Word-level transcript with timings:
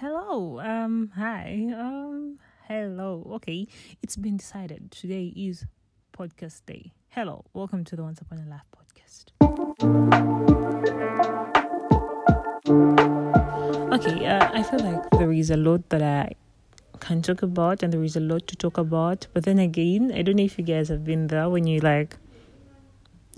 hello. 0.00 0.58
Um, 0.60 1.10
hi. 1.14 1.70
Um, 1.76 2.38
hello. 2.66 3.26
Okay, 3.36 3.66
it's 4.02 4.16
been 4.16 4.36
decided. 4.36 4.90
Today 4.90 5.32
is 5.36 5.66
podcast 6.16 6.62
day. 6.66 6.92
Hello, 7.10 7.44
welcome 7.52 7.84
to 7.84 7.96
the 7.96 8.02
Once 8.02 8.20
Upon 8.20 8.38
a 8.38 8.50
Life 8.50 8.66
podcast. 8.74 9.30
Okay, 13.92 14.26
uh, 14.26 14.50
I 14.52 14.62
feel 14.64 14.80
like 14.80 15.10
there 15.10 15.32
is 15.32 15.50
a 15.50 15.56
lot 15.56 15.88
that 15.90 16.02
I 16.02 16.34
can 16.98 17.22
talk 17.22 17.42
about, 17.42 17.82
and 17.82 17.92
there 17.92 18.02
is 18.02 18.16
a 18.16 18.20
lot 18.20 18.48
to 18.48 18.56
talk 18.56 18.78
about. 18.78 19.28
But 19.32 19.44
then 19.44 19.60
again, 19.60 20.10
I 20.12 20.22
don't 20.22 20.36
know 20.36 20.44
if 20.44 20.58
you 20.58 20.64
guys 20.64 20.88
have 20.88 21.04
been 21.04 21.28
there 21.28 21.48
when 21.48 21.68
you 21.68 21.78
like, 21.78 22.16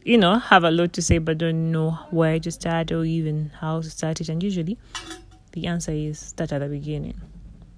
you 0.05 0.17
know, 0.17 0.39
have 0.39 0.65
a 0.65 0.71
lot 0.71 0.95
to 0.95 1.03
say 1.03 1.19
but 1.19 1.37
don't 1.37 1.71
know 1.71 1.99
where 2.11 2.39
to 2.41 2.51
start 2.51 2.93
or 2.93 3.05
even 3.05 3.51
how 3.61 3.83
to 3.83 3.91
start 3.91 4.23
it. 4.23 4.31
And 4.31 4.43
usually, 4.43 4.79
the 5.57 5.67
answer 5.67 5.91
is 5.91 6.19
start 6.19 6.53
at 6.53 6.59
the 6.59 6.69
beginning. 6.69 7.19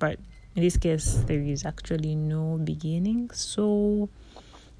But 0.00 0.18
in 0.56 0.62
this 0.64 0.76
case, 0.76 1.22
there 1.28 1.40
is 1.40 1.64
actually 1.64 2.16
no 2.16 2.58
beginning. 2.58 3.30
So, 3.30 4.08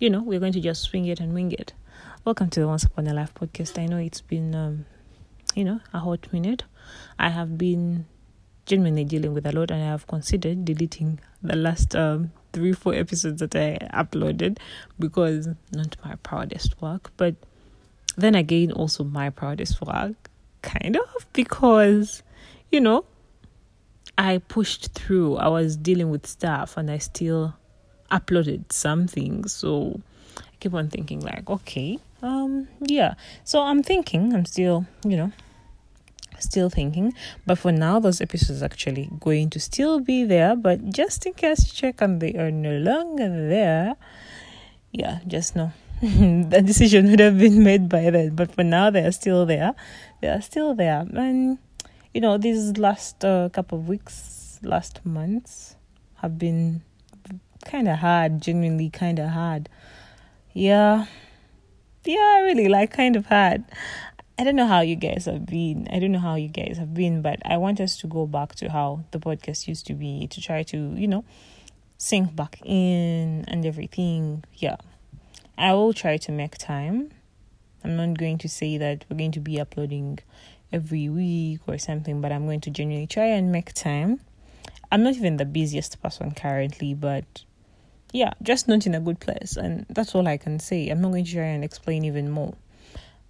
you 0.01 0.11
know, 0.11 0.21
we're 0.21 0.41
going 0.41 0.53
to 0.55 0.61
just 0.61 0.83
swing 0.83 1.07
it 1.07 1.21
and 1.21 1.33
wing 1.33 1.53
it. 1.53 1.75
Welcome 2.25 2.51
to 2.51 2.61
the 2.61 2.67
Once 2.67 2.83
Upon 2.83 3.07
a 3.07 3.15
Life 3.15 3.33
podcast. 3.35 3.81
I 3.81 3.87
know 3.87 3.99
it's 3.99 4.21
been, 4.21 4.53
um, 4.53 4.85
you 5.55 5.63
know, 5.65 5.79
a 5.95 6.01
hot 6.01 6.27
minute. 6.33 6.65
I 7.21 7.29
have 7.29 7.57
been 7.57 8.07
genuinely 8.67 9.05
dealing 9.05 9.33
with 9.33 9.47
a 9.47 9.53
lot, 9.53 9.71
and 9.71 9.81
I 9.81 9.87
have 9.87 10.09
considered 10.09 10.65
deleting 10.65 11.21
the 11.41 11.55
last 11.55 11.95
um, 11.95 12.33
three, 12.53 12.73
four 12.73 12.95
episodes 12.95 13.39
that 13.39 13.55
I 13.55 13.79
uploaded 13.95 14.59
because 14.99 15.49
not 15.71 15.95
my 16.05 16.17
proudest 16.25 16.83
work, 16.83 17.13
but 17.17 17.37
then 18.17 18.35
again, 18.35 18.73
also 18.73 19.05
my 19.05 19.31
proudest 19.31 19.81
work, 19.81 20.17
kind 20.63 20.97
of, 20.97 21.27
because, 21.33 22.25
you 22.71 22.81
know, 22.81 23.05
I 24.17 24.39
pushed 24.39 24.93
through. 24.93 25.37
I 25.37 25.49
was 25.49 25.77
dealing 25.77 26.11
with 26.11 26.27
stuff 26.27 26.77
and 26.77 26.91
I 26.91 26.99
still 26.99 27.55
uploaded 28.11 28.73
something. 28.73 29.47
So 29.47 30.01
I 30.37 30.43
keep 30.61 30.75
on 30.75 30.89
thinking 30.89 31.21
like, 31.21 31.49
okay, 31.49 31.99
um, 32.23 32.69
yeah. 32.81 33.15
So 33.45 33.63
I'm 33.63 33.83
thinking, 33.83 34.35
I'm 34.35 34.45
still, 34.45 34.87
you 35.05 35.17
know, 35.17 35.33
still 36.41 36.71
thinking. 36.71 37.15
But 37.47 37.59
for 37.59 37.73
now, 37.73 38.01
those 38.01 38.21
episodes 38.21 38.63
actually 38.63 39.09
going 39.21 39.51
to 39.51 39.61
still 39.61 40.01
be 40.01 40.25
there. 40.25 40.57
But 40.57 40.91
just 40.91 41.27
in 41.27 41.35
case 41.35 41.67
you 41.67 41.73
check 41.73 42.01
and 42.01 42.21
they 42.21 42.35
are 42.35 42.51
no 42.51 42.77
longer 42.79 43.49
there, 43.49 43.97
yeah, 44.93 45.21
just 45.27 45.55
know 45.55 45.73
the 46.01 46.63
decision 46.65 47.11
would 47.11 47.21
have 47.21 47.39
been 47.39 47.63
made 47.63 47.89
by 47.89 48.11
then. 48.11 48.35
But 48.35 48.55
for 48.55 48.65
now, 48.65 48.91
they 48.91 49.05
are 49.05 49.13
still 49.13 49.47
there. 49.47 49.75
They 50.21 50.29
are 50.29 50.41
still 50.41 50.75
there. 50.75 51.05
And, 51.15 51.59
you 52.15 52.21
know, 52.21 52.39
these 52.39 52.77
last 52.79 53.25
uh, 53.25 53.49
couple 53.51 53.79
of 53.79 53.89
weeks, 53.89 54.59
last 54.63 55.05
months 55.05 55.77
have 56.17 56.39
been 56.39 56.83
kind 57.65 57.89
of 57.89 57.99
hard, 57.99 58.41
genuinely 58.41 58.91
kind 58.91 59.19
of 59.19 59.31
hard. 59.31 59.69
Yeah. 60.53 61.07
Yeah, 62.05 62.41
really, 62.41 62.69
like 62.69 62.93
kind 62.93 63.17
of 63.17 63.27
hard. 63.27 63.65
I 64.39 64.45
don't 64.45 64.57
know 64.57 64.67
how 64.67 64.81
you 64.81 64.97
guys 64.97 65.25
have 65.27 65.47
been. 65.47 65.89
I 65.93 65.99
don't 65.99 66.13
know 66.13 66.21
how 66.21 66.37
you 66.37 66.49
guys 66.49 66.79
have 66.79 66.95
been, 66.95 67.23
but 67.23 67.41
I 67.45 67.57
want 67.57 67.81
us 67.81 67.97
to 67.99 68.07
go 68.07 68.27
back 68.27 68.55
to 68.57 68.71
how 68.71 69.05
the 69.11 69.19
podcast 69.19 69.67
used 69.67 69.87
to 69.87 69.95
be 69.95 70.29
to 70.29 70.41
try 70.41 70.63
to, 70.65 70.95
you 70.95 71.09
know, 71.09 71.25
sink 71.99 72.37
back 72.37 72.61
in 72.65 73.45
and 73.49 73.67
everything. 73.67 74.45
Yeah. 74.55 74.77
I 75.59 75.75
will 75.75 75.93
try 75.93 76.19
to 76.19 76.33
make 76.33 76.57
time. 76.57 77.11
I'm 77.83 77.97
not 77.97 78.17
going 78.17 78.39
to 78.39 78.49
say 78.49 78.79
that 78.79 79.05
we're 79.11 79.17
going 79.17 79.33
to 79.33 79.41
be 79.41 79.61
uploading 79.61 80.21
every 80.73 81.09
week 81.09 81.61
or 81.67 81.79
something, 81.79 82.21
but 82.21 82.33
I'm 82.33 82.47
going 82.47 82.61
to 82.63 82.71
genuinely 82.71 83.07
try 83.07 83.27
and 83.27 83.51
make 83.53 83.73
time. 83.73 84.21
I'm 84.91 85.03
not 85.03 85.15
even 85.15 85.37
the 85.37 85.45
busiest 85.45 86.01
person 86.03 86.33
currently, 86.33 86.95
but 86.95 87.45
yeah, 88.13 88.33
just 88.43 88.69
not 88.69 88.87
in 88.87 88.95
a 88.95 89.01
good 89.01 89.21
place. 89.21 89.57
And 89.57 89.87
that's 89.89 90.15
all 90.15 90.27
I 90.27 90.37
can 90.37 90.59
say. 90.59 90.89
I'm 90.89 91.01
not 91.01 91.11
going 91.11 91.25
to 91.25 91.33
try 91.33 91.45
and 91.45 91.65
explain 91.65 92.05
even 92.05 92.31
more. 92.31 92.55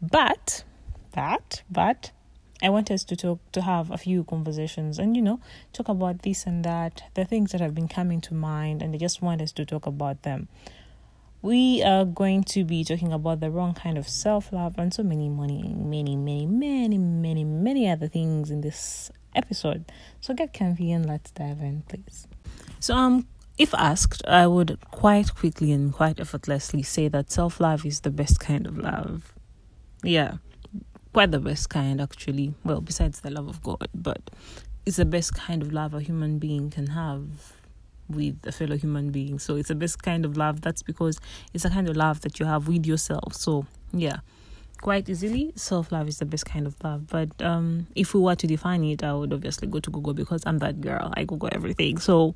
But 0.00 0.64
that, 1.12 1.62
but 1.70 2.12
I 2.62 2.70
want 2.70 2.90
us 2.90 3.04
to 3.04 3.16
talk 3.16 3.40
to 3.52 3.62
have 3.62 3.90
a 3.90 3.98
few 3.98 4.24
conversations 4.24 4.98
and 4.98 5.16
you 5.16 5.22
know 5.22 5.40
talk 5.72 5.88
about 5.88 6.22
this 6.22 6.44
and 6.44 6.64
that, 6.64 7.02
the 7.14 7.24
things 7.24 7.52
that 7.52 7.60
have 7.60 7.74
been 7.74 7.88
coming 7.88 8.20
to 8.22 8.34
mind, 8.34 8.82
and 8.82 8.94
I 8.94 8.98
just 8.98 9.22
want 9.22 9.40
us 9.42 9.52
to 9.52 9.64
talk 9.64 9.86
about 9.86 10.22
them. 10.22 10.48
We 11.40 11.82
are 11.82 12.04
going 12.04 12.44
to 12.44 12.64
be 12.64 12.84
talking 12.84 13.12
about 13.12 13.40
the 13.40 13.50
wrong 13.50 13.74
kind 13.74 13.96
of 13.96 14.08
self 14.08 14.52
love 14.52 14.74
and 14.78 14.92
so 14.92 15.02
many, 15.02 15.28
many, 15.28 15.74
many, 15.76 16.16
many, 16.16 16.46
many, 16.46 16.98
many, 16.98 17.44
many 17.44 17.88
other 17.88 18.08
things 18.08 18.50
in 18.50 18.60
this 18.60 19.10
episode. 19.34 19.90
So 20.20 20.34
get 20.34 20.52
comfy 20.52 20.90
and 20.92 21.06
let's 21.06 21.30
dive 21.30 21.60
in, 21.60 21.82
please. 21.88 22.26
So 22.80 22.94
um 22.94 23.26
if 23.56 23.74
asked, 23.74 24.24
I 24.26 24.46
would 24.46 24.78
quite 24.92 25.34
quickly 25.34 25.72
and 25.72 25.92
quite 25.92 26.20
effortlessly 26.20 26.82
say 26.82 27.08
that 27.08 27.30
self 27.30 27.60
love 27.60 27.84
is 27.84 28.00
the 28.00 28.10
best 28.10 28.40
kind 28.40 28.66
of 28.66 28.76
love. 28.78 29.32
Yeah 30.02 30.38
quite 31.12 31.30
the 31.30 31.40
best 31.40 31.68
kind 31.68 32.00
actually 32.00 32.54
well 32.64 32.80
besides 32.80 33.20
the 33.20 33.30
love 33.30 33.48
of 33.48 33.62
god 33.62 33.88
but 33.94 34.30
it's 34.86 34.96
the 34.98 35.04
best 35.04 35.34
kind 35.34 35.62
of 35.62 35.72
love 35.72 35.92
a 35.94 36.00
human 36.00 36.38
being 36.38 36.70
can 36.70 36.88
have 36.88 37.54
with 38.08 38.36
a 38.44 38.52
fellow 38.52 38.76
human 38.76 39.10
being. 39.10 39.38
So 39.38 39.56
it's 39.56 39.68
the 39.68 39.74
best 39.74 40.02
kind 40.02 40.24
of 40.24 40.36
love. 40.36 40.60
That's 40.60 40.82
because 40.82 41.20
it's 41.52 41.64
a 41.64 41.70
kind 41.70 41.88
of 41.88 41.96
love 41.96 42.20
that 42.22 42.40
you 42.40 42.46
have 42.46 42.68
with 42.68 42.86
yourself. 42.86 43.34
So 43.34 43.66
yeah 43.92 44.18
quite 44.80 45.08
easily 45.08 45.52
self-love 45.56 46.06
is 46.06 46.18
the 46.18 46.24
best 46.24 46.46
kind 46.46 46.64
of 46.64 46.76
love. 46.84 47.08
But 47.08 47.30
um 47.42 47.88
if 47.96 48.14
we 48.14 48.20
were 48.20 48.36
to 48.36 48.46
define 48.46 48.84
it 48.84 49.02
i 49.02 49.12
would 49.12 49.32
obviously 49.32 49.66
go 49.66 49.80
to 49.80 49.90
google 49.90 50.14
because 50.14 50.42
i'm 50.46 50.58
that 50.58 50.80
girl. 50.80 51.12
I 51.14 51.24
google 51.24 51.48
everything. 51.50 51.98
So 51.98 52.34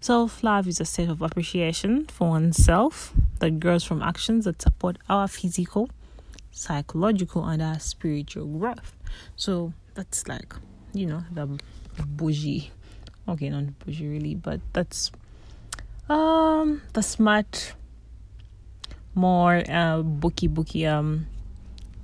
self-love 0.00 0.66
is 0.66 0.80
a 0.80 0.84
state 0.84 1.08
of 1.08 1.22
appreciation 1.22 2.06
for 2.06 2.28
oneself 2.30 3.14
that 3.38 3.60
grows 3.60 3.84
from 3.84 4.02
actions 4.02 4.46
that 4.46 4.60
support 4.60 4.98
our 5.08 5.28
physical 5.28 5.88
psychological 6.50 7.44
and 7.44 7.62
our 7.62 7.78
spiritual 7.78 8.46
growth. 8.46 8.94
So 9.36 9.74
that's 9.94 10.26
like, 10.26 10.54
you 10.94 11.06
know, 11.06 11.22
the 11.30 11.46
bougie. 12.06 12.70
Okay, 13.28 13.48
not 13.50 13.78
bougie 13.80 14.06
really, 14.08 14.34
but 14.34 14.60
that's 14.72 15.10
um 16.08 16.82
the 16.92 17.02
smart 17.02 17.74
more 19.14 19.62
uh 19.68 20.02
bookie 20.02 20.46
bookie 20.46 20.86
um 20.86 21.26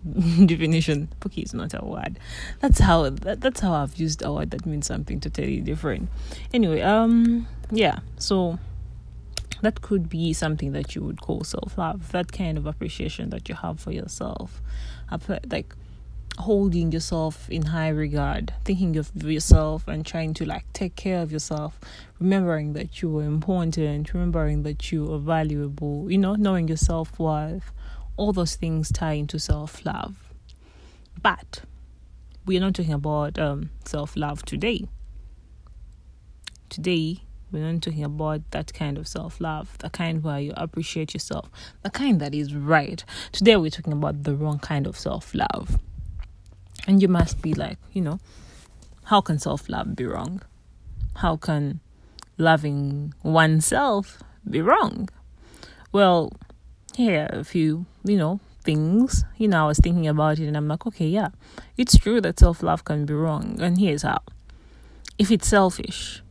definition. 0.47 1.09
Bookie 1.21 1.43
is 1.43 1.55
not 1.55 1.75
a 1.75 1.85
word. 1.85 2.19
That's 2.61 2.81
how 2.81 3.09
that, 3.09 3.41
that's 3.41 3.61
how 3.61 3.73
i've 3.75 3.97
used 3.97 4.23
a 4.23 4.33
word 4.33 4.51
that 4.51 4.67
means 4.67 4.87
something 4.87 5.21
totally 5.21 5.61
different. 5.61 6.09
Anyway 6.53 6.81
um 6.81 7.47
yeah 7.71 8.01
so 8.19 8.59
that 9.63 9.81
could 9.81 10.09
be 10.09 10.33
something 10.33 10.73
that 10.73 10.95
you 10.95 11.03
would 11.03 11.21
call 11.21 11.45
self 11.45 11.79
love, 11.79 12.11
that 12.13 12.33
kind 12.33 12.59
of 12.59 12.67
appreciation 12.67 13.31
that 13.31 13.49
you 13.49 13.55
have 13.55 13.79
for 13.81 13.93
yourself. 13.93 14.61
Like 15.51 15.75
holding 16.39 16.93
yourself 16.93 17.49
in 17.51 17.63
high 17.63 17.89
regard, 17.89 18.53
thinking 18.65 18.97
of 18.97 19.11
yourself 19.23 19.87
and 19.87 20.05
trying 20.05 20.35
to 20.35 20.45
like 20.45 20.65
take 20.73 20.97
care 20.97 21.21
of 21.21 21.31
yourself, 21.31 21.79
remembering 22.19 22.73
that 22.73 23.03
you 23.03 23.19
are 23.19 23.25
important, 23.25 24.13
remembering 24.15 24.63
that 24.63 24.91
you 24.91 25.13
are 25.13 25.19
valuable, 25.19 26.11
you 26.11 26.19
know, 26.19 26.35
knowing 26.35 26.69
your 26.69 26.77
self 26.77 27.19
worth. 27.19 27.73
All 28.17 28.33
those 28.33 28.57
things 28.57 28.93
tie 28.93 29.15
into 29.15 29.39
self 29.39 29.85
love. 29.85 30.33
But 31.21 31.63
we 32.45 32.57
are 32.57 32.61
not 32.61 32.75
talking 32.75 32.93
about 32.93 33.39
um, 33.39 33.71
self 33.85 34.17
love 34.17 34.45
today. 34.45 34.87
Today, 36.69 37.23
we're 37.51 37.71
not 37.71 37.83
talking 37.83 38.05
about 38.05 38.51
that 38.51 38.73
kind 38.73 38.97
of 38.97 39.07
self 39.07 39.41
love, 39.41 39.77
the 39.79 39.91
kind 39.91 40.25
where 40.25 40.41
you 40.41 40.53
appreciate 40.57 41.15
yourself, 41.15 41.51
the 41.83 41.91
kind 41.91 42.21
that 42.21 42.35
is 42.35 42.55
right. 42.55 43.05
Today, 43.31 43.57
we're 43.57 43.71
talking 43.71 43.93
about 43.93 44.23
the 44.25 44.35
wrong 44.35 44.59
kind 44.59 44.87
of 44.87 44.99
self 44.99 45.35
love. 45.35 45.79
And 46.87 47.01
you 47.01 47.09
must 47.09 47.41
be 47.43 47.55
like, 47.55 47.79
you 47.93 48.03
know, 48.03 48.19
how 49.05 49.21
can 49.21 49.39
self 49.39 49.69
love 49.69 49.95
be 49.95 50.05
wrong? 50.05 50.43
How 51.17 51.37
can 51.37 51.81
loving 52.39 53.15
oneself 53.23 54.23
be 54.49 54.61
wrong? 54.61 55.09
Well, 55.93 56.33
here 56.97 57.29
are 57.31 57.41
a 57.41 57.45
few, 57.45 57.87
you 58.05 58.17
know, 58.17 58.41
things. 58.65 59.25
You 59.37 59.49
know, 59.49 59.65
I 59.65 59.67
was 59.67 59.79
thinking 59.79 60.09
about 60.09 60.39
it 60.39 60.47
and 60.47 60.57
I'm 60.57 60.69
like, 60.69 60.87
okay, 60.87 61.07
yeah, 61.07 61.29
it's 61.77 61.97
true 61.99 62.21
that 62.21 62.39
self 62.39 62.63
love 62.63 62.85
can 62.85 63.07
be 63.07 63.15
wrong. 63.15 63.61
And 63.61 63.79
here's 63.79 64.03
how 64.03 64.23
if 65.19 65.31
it's 65.31 65.47
selfish, 65.47 66.23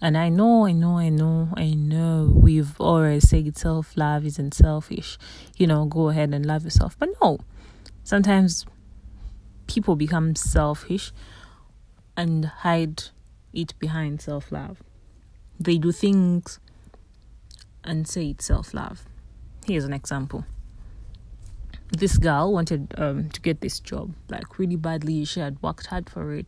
and 0.00 0.16
I 0.16 0.28
know, 0.28 0.66
I 0.66 0.72
know, 0.72 0.98
I 0.98 1.08
know, 1.08 1.48
I 1.56 1.70
know 1.70 2.30
we've 2.32 2.80
always 2.80 3.28
said 3.28 3.56
self 3.56 3.96
love 3.96 4.24
isn't 4.24 4.54
selfish. 4.54 5.18
You 5.56 5.66
know, 5.66 5.86
go 5.86 6.10
ahead 6.10 6.32
and 6.32 6.46
love 6.46 6.64
yourself. 6.64 6.96
But 6.98 7.10
no, 7.20 7.38
sometimes 8.04 8.64
people 9.68 9.94
become 9.94 10.34
selfish 10.34 11.12
and 12.16 12.44
hide 12.44 13.04
it 13.52 13.74
behind 13.78 14.20
self 14.20 14.50
love. 14.50 14.82
They 15.60 15.78
do 15.78 15.92
things 15.92 16.58
and 17.84 18.08
say 18.08 18.30
it's 18.30 18.46
self 18.46 18.74
love. 18.74 19.04
Here's 19.66 19.84
an 19.84 19.92
example. 19.92 20.44
This 21.96 22.18
girl 22.18 22.52
wanted 22.52 22.94
um, 22.98 23.28
to 23.30 23.40
get 23.40 23.60
this 23.60 23.78
job 23.78 24.14
like 24.28 24.58
really 24.58 24.76
badly. 24.76 25.24
She 25.24 25.40
had 25.40 25.62
worked 25.62 25.86
hard 25.86 26.10
for 26.10 26.34
it 26.34 26.46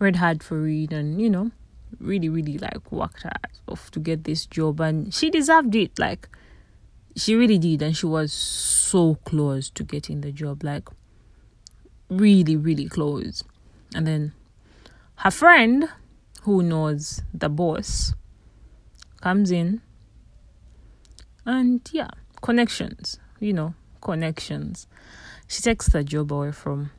read 0.00 0.16
hard 0.16 0.42
for 0.42 0.66
it 0.66 0.92
and, 0.92 1.20
you 1.20 1.30
know, 1.30 1.52
really, 2.00 2.28
really 2.28 2.58
like 2.58 2.90
worked 2.90 3.22
hard 3.22 3.52
off 3.68 3.90
to 3.92 4.00
get 4.00 4.24
this 4.24 4.46
job 4.46 4.80
and 4.80 5.14
she 5.14 5.30
deserved 5.30 5.76
it. 5.76 5.96
Like 5.98 6.28
she 7.14 7.36
really 7.36 7.58
did 7.58 7.82
and 7.82 7.96
she 7.96 8.06
was 8.06 8.32
so 8.32 9.16
close 9.24 9.70
to 9.70 9.84
getting 9.84 10.22
the 10.22 10.32
job. 10.32 10.64
Like 10.64 10.88
really, 12.10 12.56
really 12.56 12.88
close. 12.88 13.44
And 13.94 14.06
then 14.06 14.32
her 15.16 15.30
friend 15.30 15.88
who 16.42 16.62
knows 16.62 17.22
the 17.32 17.48
boss 17.48 18.14
comes 19.20 19.50
in 19.50 19.80
and 21.46 21.88
yeah, 21.92 22.08
connections, 22.42 23.18
you 23.38 23.52
know, 23.52 23.74
connections. 24.00 24.86
She 25.46 25.62
takes 25.62 25.88
the 25.88 26.04
job 26.04 26.32
away 26.32 26.52
from 26.52 26.90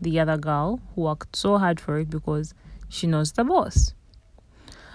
the 0.00 0.18
other 0.18 0.36
girl 0.36 0.80
who 0.94 1.02
worked 1.02 1.36
so 1.36 1.58
hard 1.58 1.78
for 1.78 1.98
it 1.98 2.10
because 2.10 2.54
she 2.88 3.06
knows 3.06 3.32
the 3.32 3.44
boss. 3.44 3.94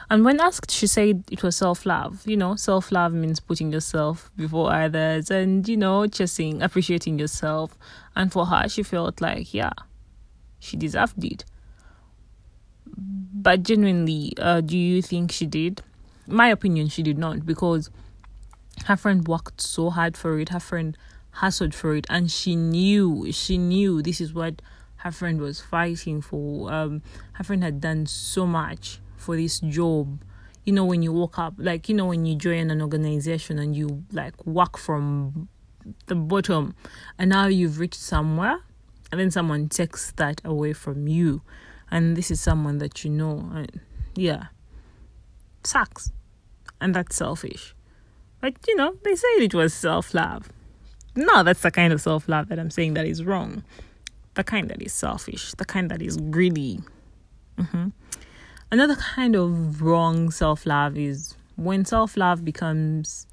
And 0.09 0.23
when 0.23 0.39
asked, 0.39 0.69
she 0.69 0.87
said 0.87 1.23
it 1.31 1.41
was 1.41 1.55
self 1.55 1.85
love. 1.85 2.23
You 2.25 2.37
know, 2.37 2.55
self 2.55 2.91
love 2.91 3.13
means 3.13 3.39
putting 3.39 3.71
yourself 3.71 4.31
before 4.35 4.71
others 4.71 5.31
and, 5.31 5.67
you 5.67 5.77
know, 5.77 6.05
chasing, 6.07 6.61
appreciating 6.61 7.17
yourself. 7.17 7.77
And 8.15 8.31
for 8.31 8.45
her, 8.47 8.69
she 8.69 8.83
felt 8.83 9.19
like, 9.19 9.53
yeah, 9.53 9.73
she 10.59 10.77
deserved 10.77 11.23
it. 11.23 11.43
But 12.85 13.63
genuinely, 13.63 14.33
uh, 14.37 14.61
do 14.61 14.77
you 14.77 15.01
think 15.01 15.31
she 15.31 15.45
did? 15.45 15.81
My 16.27 16.47
opinion, 16.49 16.87
she 16.89 17.03
did 17.03 17.17
not 17.17 17.45
because 17.45 17.89
her 18.85 18.95
friend 18.95 19.27
worked 19.27 19.61
so 19.61 19.89
hard 19.89 20.15
for 20.15 20.39
it. 20.39 20.49
Her 20.49 20.59
friend 20.59 20.97
hustled 21.31 21.73
for 21.73 21.95
it, 21.95 22.05
and 22.09 22.31
she 22.31 22.55
knew, 22.55 23.31
she 23.31 23.57
knew 23.57 24.01
this 24.01 24.21
is 24.21 24.33
what 24.33 24.61
her 24.97 25.11
friend 25.11 25.41
was 25.41 25.61
fighting 25.61 26.21
for. 26.21 26.71
Um, 26.71 27.01
her 27.33 27.43
friend 27.43 27.63
had 27.63 27.81
done 27.81 28.05
so 28.05 28.47
much 28.47 28.99
for 29.25 29.35
this 29.35 29.59
job. 29.59 30.23
You 30.63 30.73
know, 30.73 30.85
when 30.85 31.01
you 31.01 31.11
walk 31.11 31.37
up, 31.37 31.53
like, 31.57 31.89
you 31.89 31.95
know, 31.95 32.05
when 32.05 32.25
you 32.25 32.35
join 32.35 32.71
an 32.71 32.81
organization 32.81 33.59
and 33.59 33.75
you 33.75 34.03
like 34.11 34.45
work 34.45 34.77
from 34.77 35.47
the 36.07 36.15
bottom 36.15 36.75
and 37.17 37.29
now 37.29 37.47
you've 37.47 37.79
reached 37.79 37.99
somewhere 37.99 38.59
and 39.11 39.19
then 39.19 39.31
someone 39.31 39.69
takes 39.69 40.11
that 40.13 40.41
away 40.43 40.73
from 40.73 41.07
you 41.07 41.41
and 41.91 42.17
this 42.17 42.31
is 42.31 42.41
someone 42.41 42.79
that 42.79 43.03
you 43.03 43.09
know 43.09 43.49
and 43.53 43.79
yeah 44.15 44.45
sucks 45.63 46.11
and 46.81 46.95
that's 46.95 47.15
selfish 47.15 47.75
but 48.41 48.53
you 48.67 48.75
know 48.75 48.95
they 49.03 49.15
said 49.15 49.37
it 49.37 49.53
was 49.53 49.73
self-love 49.73 50.49
no 51.15 51.43
that's 51.43 51.61
the 51.61 51.71
kind 51.71 51.93
of 51.93 52.01
self-love 52.01 52.47
that 52.47 52.59
i'm 52.59 52.71
saying 52.71 52.93
that 52.93 53.05
is 53.05 53.23
wrong 53.23 53.63
the 54.33 54.43
kind 54.43 54.69
that 54.69 54.81
is 54.81 54.93
selfish 54.93 55.53
the 55.53 55.65
kind 55.65 55.89
that 55.89 56.01
is 56.01 56.17
greedy 56.17 56.79
mm-hmm. 57.57 57.89
Another 58.71 58.95
kind 58.95 59.35
of 59.35 59.81
wrong 59.81 60.31
self 60.31 60.65
love 60.65 60.97
is 60.97 61.35
when 61.55 61.85
self 61.85 62.17
love 62.17 62.43
becomes 62.43 63.27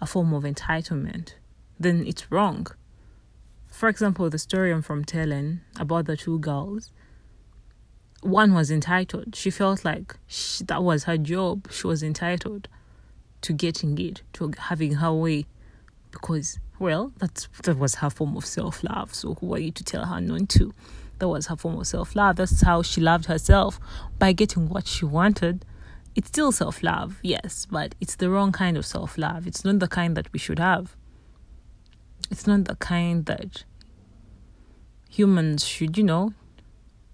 a 0.00 0.06
form 0.06 0.32
of 0.32 0.44
entitlement, 0.44 1.34
then 1.78 2.06
it's 2.06 2.30
wrong. 2.32 2.66
For 3.66 3.88
example, 3.88 4.30
the 4.30 4.38
story 4.38 4.72
I'm 4.72 4.82
from 4.82 5.04
telling 5.04 5.60
about 5.78 6.06
the 6.06 6.16
two 6.16 6.38
girls, 6.38 6.90
one 8.22 8.54
was 8.54 8.70
entitled. 8.70 9.36
She 9.36 9.50
felt 9.50 9.84
like 9.84 10.16
she, 10.26 10.64
that 10.64 10.82
was 10.82 11.04
her 11.04 11.18
job. 11.18 11.68
She 11.70 11.86
was 11.86 12.02
entitled 12.02 12.66
to 13.42 13.52
getting 13.52 13.98
it, 13.98 14.22
to 14.32 14.52
having 14.58 14.94
her 14.94 15.12
way, 15.12 15.46
because 16.10 16.58
well, 16.78 17.12
that's 17.18 17.46
that 17.64 17.78
was 17.78 17.96
her 17.96 18.08
form 18.08 18.36
of 18.36 18.46
self 18.46 18.82
love. 18.82 19.14
So 19.14 19.34
who 19.34 19.54
are 19.54 19.58
you 19.58 19.70
to 19.70 19.84
tell 19.84 20.06
her 20.06 20.20
not 20.20 20.48
to? 20.50 20.72
That 21.18 21.28
was 21.28 21.46
her 21.46 21.56
form 21.56 21.78
of 21.78 21.86
self 21.86 22.14
love. 22.14 22.36
That's 22.36 22.62
how 22.62 22.82
she 22.82 23.00
loved 23.00 23.26
herself 23.26 23.80
by 24.18 24.32
getting 24.32 24.68
what 24.68 24.86
she 24.86 25.04
wanted. 25.04 25.64
It's 26.14 26.28
still 26.28 26.52
self 26.52 26.82
love, 26.82 27.18
yes, 27.22 27.66
but 27.70 27.94
it's 28.00 28.16
the 28.16 28.30
wrong 28.30 28.52
kind 28.52 28.76
of 28.76 28.84
self 28.86 29.18
love. 29.18 29.46
It's 29.46 29.64
not 29.64 29.78
the 29.78 29.88
kind 29.88 30.16
that 30.16 30.32
we 30.32 30.38
should 30.38 30.58
have. 30.58 30.96
It's 32.30 32.46
not 32.46 32.64
the 32.64 32.76
kind 32.76 33.26
that 33.26 33.64
humans 35.08 35.64
should, 35.64 35.96
you 35.96 36.04
know, 36.04 36.34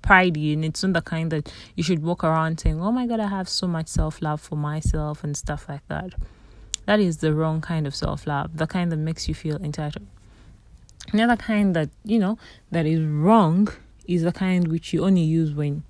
pride 0.03 0.37
in. 0.37 0.65
It's 0.65 0.83
not 0.83 0.93
the 0.93 1.03
kind 1.03 1.31
that 1.33 1.53
you 1.75 1.83
should 1.83 2.03
walk 2.03 2.25
around 2.25 2.61
saying, 2.61 2.81
Oh 2.81 2.93
my 2.93 3.07
God, 3.07 3.21
I 3.21 3.29
have 3.29 3.49
so 3.49 3.67
much 3.67 3.89
self 3.89 4.21
love 4.23 4.41
for 4.41 4.57
myself 4.57 5.25
and 5.25 5.37
stuff 5.37 5.69
like 5.69 5.87
that. 5.89 6.15
That 6.87 7.01
is 7.01 7.19
the 7.19 7.33
wrong 7.33 7.61
kind 7.61 7.87
of 7.87 7.95
self 7.95 8.27
love, 8.27 8.57
the 8.57 8.67
kind 8.67 8.93
that 8.93 8.99
makes 8.99 9.29
you 9.29 9.35
feel 9.35 9.57
entitled. 9.57 10.07
Another 11.13 11.37
kind 11.37 11.75
that, 11.77 11.91
you 12.05 12.19
know, 12.19 12.39
that 12.71 12.87
is 12.87 13.05
wrong 13.05 13.69
is 14.07 14.23
the 14.23 14.33
kind 14.33 14.69
which 14.69 14.93
you 14.93 15.05
only 15.05 15.23
use 15.23 15.53
when 15.53 15.85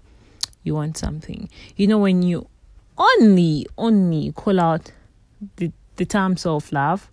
you 0.62 0.74
want 0.74 0.96
something. 0.96 1.48
You 1.76 1.86
know, 1.86 1.98
when 1.98 2.22
you 2.22 2.48
only, 2.96 3.66
only 3.76 4.32
call 4.32 4.60
out 4.60 4.92
the, 5.56 5.72
the 5.96 6.04
term 6.04 6.36
self 6.36 6.72
love 6.72 7.10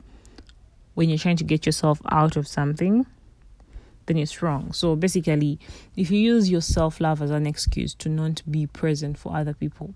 when 0.93 1.09
you're 1.09 1.17
trying 1.17 1.37
to 1.37 1.43
get 1.43 1.65
yourself 1.65 2.01
out 2.09 2.35
of 2.35 2.47
something, 2.47 3.05
then 4.05 4.17
it's 4.17 4.41
wrong. 4.41 4.73
So 4.73 4.95
basically, 4.95 5.59
if 5.95 6.11
you 6.11 6.19
use 6.19 6.49
your 6.49 6.61
self 6.61 6.99
love 6.99 7.21
as 7.21 7.31
an 7.31 7.47
excuse 7.47 7.93
to 7.95 8.09
not 8.09 8.41
be 8.49 8.67
present 8.67 9.17
for 9.17 9.35
other 9.35 9.53
people, 9.53 9.93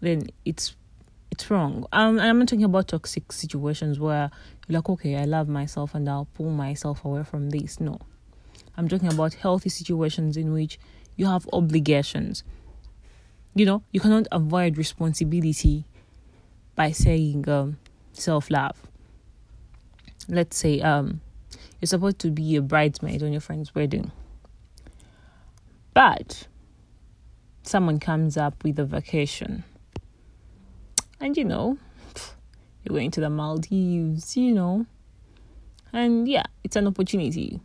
then 0.00 0.28
it's 0.44 0.76
it's 1.30 1.50
wrong. 1.50 1.86
Um, 1.92 2.18
I'm 2.18 2.40
not 2.40 2.48
talking 2.48 2.64
about 2.64 2.88
toxic 2.88 3.30
situations 3.32 4.00
where 4.00 4.30
you're 4.66 4.78
like, 4.78 4.88
okay, 4.88 5.16
I 5.16 5.24
love 5.24 5.48
myself 5.48 5.94
and 5.94 6.08
I'll 6.08 6.28
pull 6.34 6.50
myself 6.50 7.04
away 7.04 7.22
from 7.22 7.50
this. 7.50 7.78
No, 7.78 7.98
I'm 8.80 8.88
talking 8.88 9.12
about 9.12 9.34
healthy 9.34 9.68
situations 9.68 10.38
in 10.38 10.54
which 10.54 10.78
you 11.14 11.26
have 11.26 11.46
obligations. 11.52 12.44
You 13.54 13.66
know, 13.66 13.82
you 13.92 14.00
cannot 14.00 14.26
avoid 14.32 14.78
responsibility 14.78 15.84
by 16.76 16.92
saying 16.92 17.46
um, 17.46 17.76
self 18.14 18.50
love. 18.50 18.80
Let's 20.28 20.56
say 20.56 20.80
um, 20.80 21.20
you're 21.78 21.88
supposed 21.88 22.20
to 22.20 22.30
be 22.30 22.56
a 22.56 22.62
bridesmaid 22.62 23.22
on 23.22 23.32
your 23.32 23.42
friend's 23.42 23.74
wedding, 23.74 24.12
but 25.92 26.48
someone 27.62 28.00
comes 28.00 28.38
up 28.38 28.64
with 28.64 28.78
a 28.78 28.86
vacation, 28.86 29.62
and 31.20 31.36
you 31.36 31.44
know, 31.44 31.76
you're 32.82 32.94
going 32.96 33.10
to 33.10 33.20
the 33.20 33.28
Maldives, 33.28 34.38
you 34.38 34.52
know, 34.52 34.86
and 35.92 36.26
yeah, 36.26 36.44
it's 36.64 36.76
an 36.76 36.86
opportunity 36.86 37.60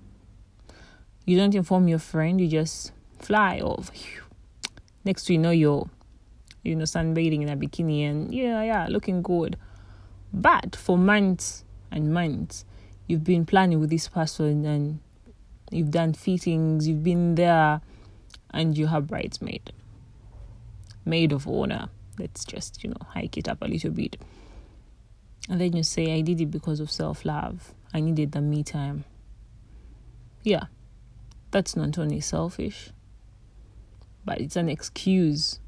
you 1.26 1.38
don't 1.38 1.56
inform 1.56 1.88
your 1.88 2.00
friend, 2.00 2.40
you 2.40 2.48
just 2.48 2.92
fly 3.20 3.60
off. 3.60 3.92
Next 5.04 5.30
you 5.30 5.38
know 5.38 5.52
you're 5.52 5.90
you 6.64 6.76
know 6.76 6.84
sunbathing 6.84 7.42
in 7.42 7.50
a 7.50 7.58
bikini 7.58 8.10
and 8.10 8.34
yeah, 8.34 8.64
yeah, 8.64 8.88
looking 8.90 9.22
good. 9.22 9.58
But 10.34 10.76
for 10.76 10.98
months 10.98 11.64
and 11.92 12.14
months, 12.14 12.66
you've 13.08 13.24
been 13.24 13.46
planning 13.46 13.80
with 13.80 13.90
this 13.90 14.08
person 14.08 14.66
and 14.66 15.00
you've 15.72 15.92
done 15.92 16.14
fittings, 16.14 16.88
you've 16.88 17.04
been 17.04 17.36
there 17.36 17.82
and 18.52 18.78
you 18.78 18.88
have 18.88 19.08
bridesmaid. 19.08 19.72
Maid 21.06 21.32
of 21.32 21.48
honor. 21.48 21.90
Let's 22.18 22.46
just, 22.46 22.84
you 22.84 22.90
know, 22.90 22.98
hike 23.10 23.38
it 23.38 23.48
up 23.48 23.62
a 23.62 23.66
little 23.66 23.92
bit. 23.92 24.18
And 25.50 25.62
then 25.62 25.76
you 25.76 25.84
say, 25.84 26.14
I 26.14 26.22
did 26.22 26.42
it 26.42 26.50
because 26.50 26.80
of 26.80 26.90
self 26.90 27.26
love. 27.26 27.74
I 27.94 28.00
needed 28.00 28.32
the 28.32 28.42
me 28.42 28.64
time. 28.64 29.06
Yeah, 30.44 30.66
that's 31.56 31.78
not 31.78 31.98
only 31.98 32.20
selfish, 32.20 32.90
but 34.26 34.42
it's 34.42 34.58
an 34.58 34.68
excuse 34.68 35.62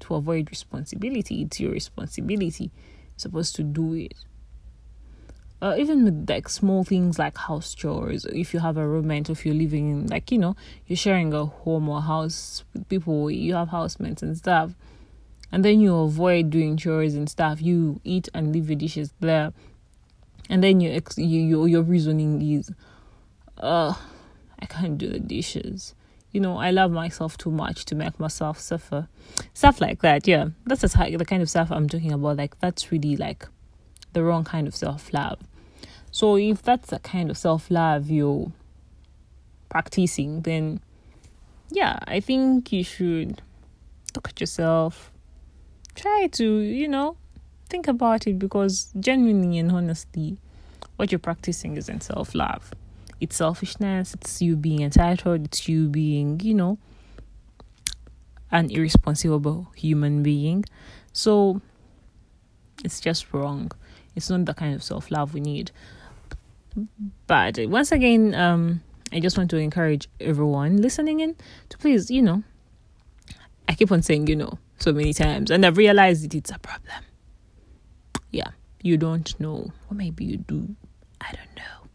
to 0.00 0.14
avoid 0.14 0.48
responsibility. 0.48 1.42
It's 1.42 1.60
your 1.60 1.72
responsibility. 1.72 2.70
You're 2.72 3.18
supposed 3.18 3.54
to 3.56 3.62
do 3.62 3.92
it. 3.92 4.14
Uh, 5.60 5.74
even 5.76 6.02
with 6.02 6.30
like 6.30 6.48
small 6.48 6.82
things 6.82 7.18
like 7.18 7.36
house 7.36 7.74
chores, 7.74 8.24
if 8.24 8.54
you 8.54 8.60
have 8.60 8.78
a 8.78 8.88
roommate, 8.88 9.28
if 9.28 9.44
you're 9.44 9.54
living 9.54 9.90
in 9.90 10.06
like 10.06 10.32
you 10.32 10.38
know 10.38 10.56
you're 10.86 10.96
sharing 10.96 11.34
a 11.34 11.44
home 11.44 11.90
or 11.90 12.00
house 12.00 12.64
with 12.72 12.88
people, 12.88 13.30
you 13.30 13.52
have 13.52 13.68
housemates 13.68 14.22
and 14.22 14.34
stuff, 14.34 14.72
and 15.52 15.62
then 15.62 15.78
you 15.78 15.94
avoid 15.94 16.48
doing 16.48 16.78
chores 16.78 17.14
and 17.14 17.28
stuff. 17.28 17.60
You 17.60 18.00
eat 18.02 18.30
and 18.32 18.50
leave 18.50 18.70
your 18.70 18.78
dishes 18.78 19.12
there, 19.20 19.52
and 20.48 20.64
then 20.64 20.80
you 20.80 20.90
ex- 20.90 21.18
you 21.18 21.42
your 21.42 21.68
your 21.68 21.82
reasoning 21.82 22.40
is, 22.40 22.70
uh 23.58 23.92
I 24.58 24.66
can't 24.66 24.98
do 24.98 25.08
the 25.08 25.18
dishes. 25.20 25.94
You 26.32 26.40
know, 26.40 26.58
I 26.58 26.70
love 26.70 26.90
myself 26.90 27.38
too 27.38 27.50
much 27.50 27.84
to 27.86 27.94
make 27.94 28.18
myself 28.20 28.58
suffer. 28.58 29.08
Stuff 29.54 29.80
like 29.80 30.02
that, 30.02 30.26
yeah. 30.26 30.48
That's 30.66 30.82
the, 30.82 31.24
kind 31.26 31.42
of 31.42 31.48
stuff 31.48 31.70
I'm 31.70 31.88
talking 31.88 32.12
about. 32.12 32.36
Like, 32.36 32.58
that's 32.60 32.92
really 32.92 33.16
like 33.16 33.46
the 34.12 34.22
wrong 34.22 34.44
kind 34.44 34.66
of 34.66 34.74
self 34.74 35.12
love. 35.12 35.38
So, 36.10 36.36
if 36.36 36.62
that's 36.62 36.90
the 36.90 36.98
kind 36.98 37.30
of 37.30 37.38
self 37.38 37.70
love 37.70 38.10
you're 38.10 38.52
practicing, 39.68 40.42
then 40.42 40.80
yeah, 41.70 41.98
I 42.06 42.20
think 42.20 42.72
you 42.72 42.84
should 42.84 43.42
look 44.14 44.28
at 44.28 44.40
yourself, 44.40 45.10
try 45.94 46.28
to, 46.32 46.58
you 46.58 46.88
know, 46.88 47.16
think 47.68 47.88
about 47.88 48.26
it 48.26 48.38
because 48.38 48.90
genuinely 48.98 49.58
and 49.58 49.72
honestly, 49.72 50.38
what 50.96 51.12
you're 51.12 51.18
practicing 51.18 51.76
isn't 51.76 52.02
self 52.02 52.34
love 52.34 52.72
it's 53.20 53.36
selfishness, 53.36 54.14
it's 54.14 54.42
you 54.42 54.56
being 54.56 54.82
entitled, 54.82 55.46
it's 55.46 55.68
you 55.68 55.88
being, 55.88 56.40
you 56.40 56.54
know, 56.54 56.78
an 58.50 58.70
irresponsible 58.70 59.68
human 59.74 60.22
being. 60.22 60.64
So 61.12 61.60
it's 62.84 63.00
just 63.00 63.32
wrong. 63.32 63.72
It's 64.14 64.30
not 64.30 64.44
the 64.44 64.54
kind 64.54 64.74
of 64.74 64.82
self 64.82 65.10
love 65.10 65.34
we 65.34 65.40
need. 65.40 65.70
But 67.26 67.58
once 67.68 67.90
again, 67.90 68.34
um, 68.34 68.82
I 69.12 69.20
just 69.20 69.38
want 69.38 69.50
to 69.50 69.56
encourage 69.56 70.08
everyone 70.20 70.76
listening 70.78 71.20
in 71.20 71.36
to 71.70 71.78
please, 71.78 72.10
you 72.10 72.22
know, 72.22 72.42
I 73.68 73.74
keep 73.74 73.90
on 73.90 74.02
saying, 74.02 74.26
you 74.26 74.36
know, 74.36 74.58
so 74.78 74.92
many 74.92 75.12
times, 75.14 75.50
and 75.50 75.64
I've 75.64 75.76
realized 75.78 76.24
that 76.24 76.34
it's 76.34 76.50
a 76.50 76.58
problem. 76.58 77.02
Yeah, 78.30 78.50
you 78.82 78.96
don't 78.98 79.38
know, 79.40 79.72
or 79.90 79.94
maybe 79.94 80.24
you 80.24 80.36
do. 80.36 80.76
I 81.20 81.32
don't 81.32 81.56
know. 81.56 81.85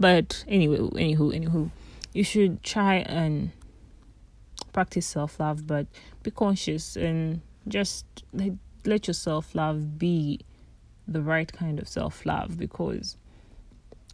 But 0.00 0.44
anyway, 0.48 0.78
anywho, 0.78 1.38
anywho, 1.38 1.70
you 2.14 2.24
should 2.24 2.62
try 2.62 2.96
and 2.96 3.52
practice 4.72 5.06
self 5.06 5.38
love, 5.38 5.66
but 5.66 5.86
be 6.22 6.30
conscious 6.30 6.96
and 6.96 7.42
just 7.68 8.06
let, 8.32 8.52
let 8.86 9.06
your 9.06 9.14
self 9.14 9.54
love 9.54 9.98
be 9.98 10.40
the 11.06 11.20
right 11.20 11.52
kind 11.52 11.78
of 11.78 11.86
self 11.86 12.24
love 12.24 12.56
because 12.56 13.18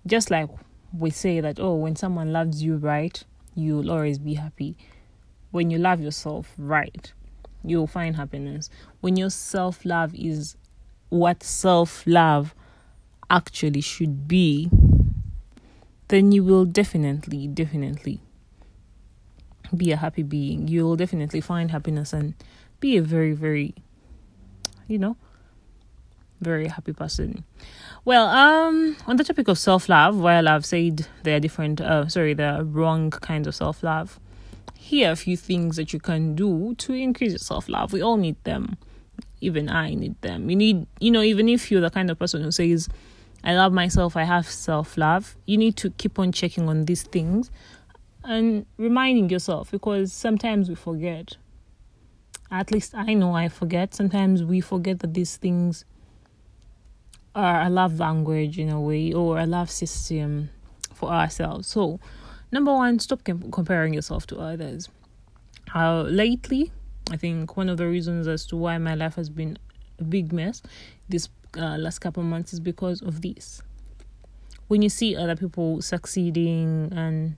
just 0.06 0.30
like 0.30 0.48
we 0.92 1.10
say 1.10 1.40
that, 1.40 1.60
oh, 1.60 1.74
when 1.74 1.94
someone 1.94 2.32
loves 2.32 2.62
you 2.62 2.76
right, 2.76 3.22
you'll 3.54 3.90
always 3.90 4.18
be 4.18 4.34
happy. 4.34 4.76
When 5.52 5.70
you 5.70 5.78
love 5.78 6.00
yourself 6.00 6.52
right, 6.58 7.12
you'll 7.64 7.86
find 7.86 8.16
happiness. 8.16 8.70
When 9.00 9.16
your 9.16 9.30
self 9.30 9.84
love 9.84 10.14
is 10.14 10.56
what 11.10 11.42
self 11.42 12.04
love 12.06 12.54
actually 13.30 13.80
should 13.80 14.26
be, 14.26 14.70
then 16.08 16.32
you 16.32 16.44
will 16.44 16.64
definitely, 16.64 17.48
definitely 17.48 18.20
be 19.76 19.92
a 19.92 19.96
happy 19.96 20.22
being. 20.22 20.68
You 20.68 20.84
will 20.84 20.96
definitely 20.96 21.40
find 21.40 21.70
happiness 21.70 22.12
and 22.12 22.34
be 22.80 22.96
a 22.96 23.02
very, 23.02 23.32
very, 23.32 23.74
you 24.86 24.98
know, 24.98 25.16
very 26.40 26.68
happy 26.68 26.92
person. 26.92 27.44
Well, 28.04 28.26
um, 28.28 28.96
on 29.06 29.16
the 29.16 29.24
topic 29.24 29.48
of 29.48 29.58
self 29.58 29.88
love, 29.88 30.16
while 30.16 30.48
I've 30.48 30.66
said 30.66 31.06
there 31.24 31.36
are 31.36 31.40
different, 31.40 31.80
uh, 31.80 32.08
sorry, 32.08 32.34
there 32.34 32.52
are 32.52 32.64
wrong 32.64 33.10
kinds 33.10 33.48
of 33.48 33.54
self 33.54 33.82
love, 33.82 34.20
here 34.74 35.08
are 35.08 35.12
a 35.12 35.16
few 35.16 35.36
things 35.36 35.76
that 35.76 35.92
you 35.92 35.98
can 35.98 36.34
do 36.34 36.74
to 36.78 36.92
increase 36.92 37.32
your 37.32 37.38
self 37.38 37.68
love. 37.68 37.92
We 37.92 38.02
all 38.02 38.16
need 38.16 38.36
them. 38.44 38.76
Even 39.40 39.68
I 39.68 39.94
need 39.94 40.20
them. 40.22 40.48
You 40.48 40.56
need, 40.56 40.86
you 41.00 41.10
know, 41.10 41.22
even 41.22 41.48
if 41.48 41.70
you're 41.70 41.80
the 41.80 41.90
kind 41.90 42.10
of 42.10 42.18
person 42.18 42.42
who 42.42 42.50
says, 42.50 42.88
I 43.46 43.54
love 43.54 43.72
myself, 43.72 44.16
I 44.16 44.24
have 44.24 44.50
self 44.50 44.98
love, 44.98 45.36
you 45.46 45.56
need 45.56 45.76
to 45.76 45.90
keep 45.90 46.18
on 46.18 46.32
checking 46.32 46.68
on 46.68 46.84
these 46.84 47.04
things 47.04 47.52
and 48.24 48.66
reminding 48.76 49.30
yourself 49.30 49.70
because 49.70 50.12
sometimes 50.12 50.68
we 50.68 50.74
forget. 50.74 51.36
At 52.50 52.72
least 52.72 52.94
I 52.94 53.14
know 53.14 53.34
I 53.34 53.48
forget. 53.48 53.94
Sometimes 53.94 54.42
we 54.42 54.60
forget 54.60 54.98
that 54.98 55.14
these 55.14 55.36
things 55.36 55.84
are 57.36 57.62
a 57.62 57.70
love 57.70 58.00
language 58.00 58.58
in 58.58 58.68
a 58.68 58.80
way 58.80 59.12
or 59.12 59.38
a 59.38 59.46
love 59.46 59.70
system 59.70 60.50
for 60.92 61.10
ourselves. 61.10 61.68
So, 61.68 62.00
number 62.50 62.72
one, 62.72 62.98
stop 62.98 63.22
com- 63.22 63.50
comparing 63.52 63.94
yourself 63.94 64.26
to 64.28 64.38
others. 64.38 64.88
Uh, 65.72 66.02
lately, 66.02 66.72
I 67.12 67.16
think 67.16 67.56
one 67.56 67.68
of 67.68 67.76
the 67.76 67.86
reasons 67.86 68.26
as 68.26 68.44
to 68.46 68.56
why 68.56 68.78
my 68.78 68.96
life 68.96 69.14
has 69.14 69.28
been 69.28 69.56
a 70.00 70.04
big 70.04 70.32
mess 70.32 70.62
this 71.08 71.28
uh, 71.56 71.76
last 71.78 71.98
couple 71.98 72.22
months 72.22 72.52
is 72.52 72.60
because 72.60 73.02
of 73.02 73.22
this. 73.22 73.62
When 74.68 74.82
you 74.82 74.88
see 74.88 75.16
other 75.16 75.36
people 75.36 75.80
succeeding 75.80 76.92
and 76.94 77.36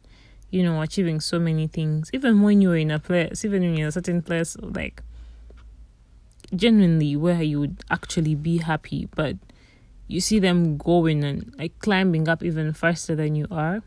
you 0.51 0.63
know, 0.63 0.81
achieving 0.81 1.21
so 1.21 1.39
many 1.39 1.67
things. 1.67 2.11
Even 2.13 2.43
when 2.43 2.61
you're 2.61 2.77
in 2.77 2.91
a 2.91 2.99
place, 2.99 3.45
even 3.45 3.63
when 3.63 3.75
you're 3.75 3.83
in 3.83 3.89
a 3.89 3.93
certain 3.93 4.23
place, 4.23 4.57
like 4.61 5.03
genuinely 6.55 7.17
where 7.17 7.43
you 7.43 7.61
would 7.61 7.85
actually 7.91 8.35
be 8.35 8.59
happy, 8.59 9.09
but 9.15 9.37
you 10.07 10.21
see 10.21 10.39
them 10.39 10.79
going 10.79 11.23
and 11.23 11.55
like 11.59 11.79
climbing 11.81 12.29
up 12.29 12.43
even 12.43 12.73
faster 12.73 13.15
than 13.15 13.35
you 13.35 13.47
are, 13.51 13.83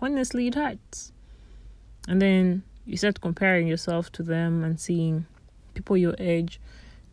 honestly, 0.00 0.46
it 0.46 0.54
hurts. 0.54 1.12
And 2.08 2.22
then 2.22 2.62
you 2.86 2.96
start 2.96 3.20
comparing 3.20 3.66
yourself 3.66 4.10
to 4.12 4.22
them 4.22 4.64
and 4.64 4.80
seeing 4.80 5.26
people 5.74 5.96
your 5.96 6.14
age 6.18 6.58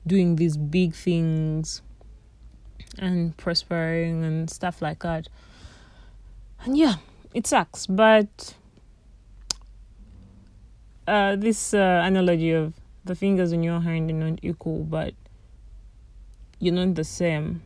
doing 0.08 0.38
these 0.38 0.56
big 0.56 0.96
things 0.96 1.82
and 3.00 3.36
prospering 3.38 4.24
and 4.24 4.50
stuff 4.50 4.82
like 4.82 5.00
that. 5.04 5.28
And 6.66 6.78
yeah, 6.78 6.96
it 7.34 7.48
sucks, 7.48 7.88
but 7.88 8.54
uh, 11.08 11.36
this 11.36 11.74
uh, 11.74 12.02
analogy 12.04 12.52
of 12.52 12.74
the 13.06 13.16
fingers 13.16 13.54
on 13.54 13.64
your 13.64 13.80
hand 13.80 14.12
are 14.12 14.14
not 14.14 14.40
equal, 14.44 14.84
but 14.84 15.14
you're 16.60 16.74
not 16.74 16.96
the 16.96 17.04
same. 17.04 17.62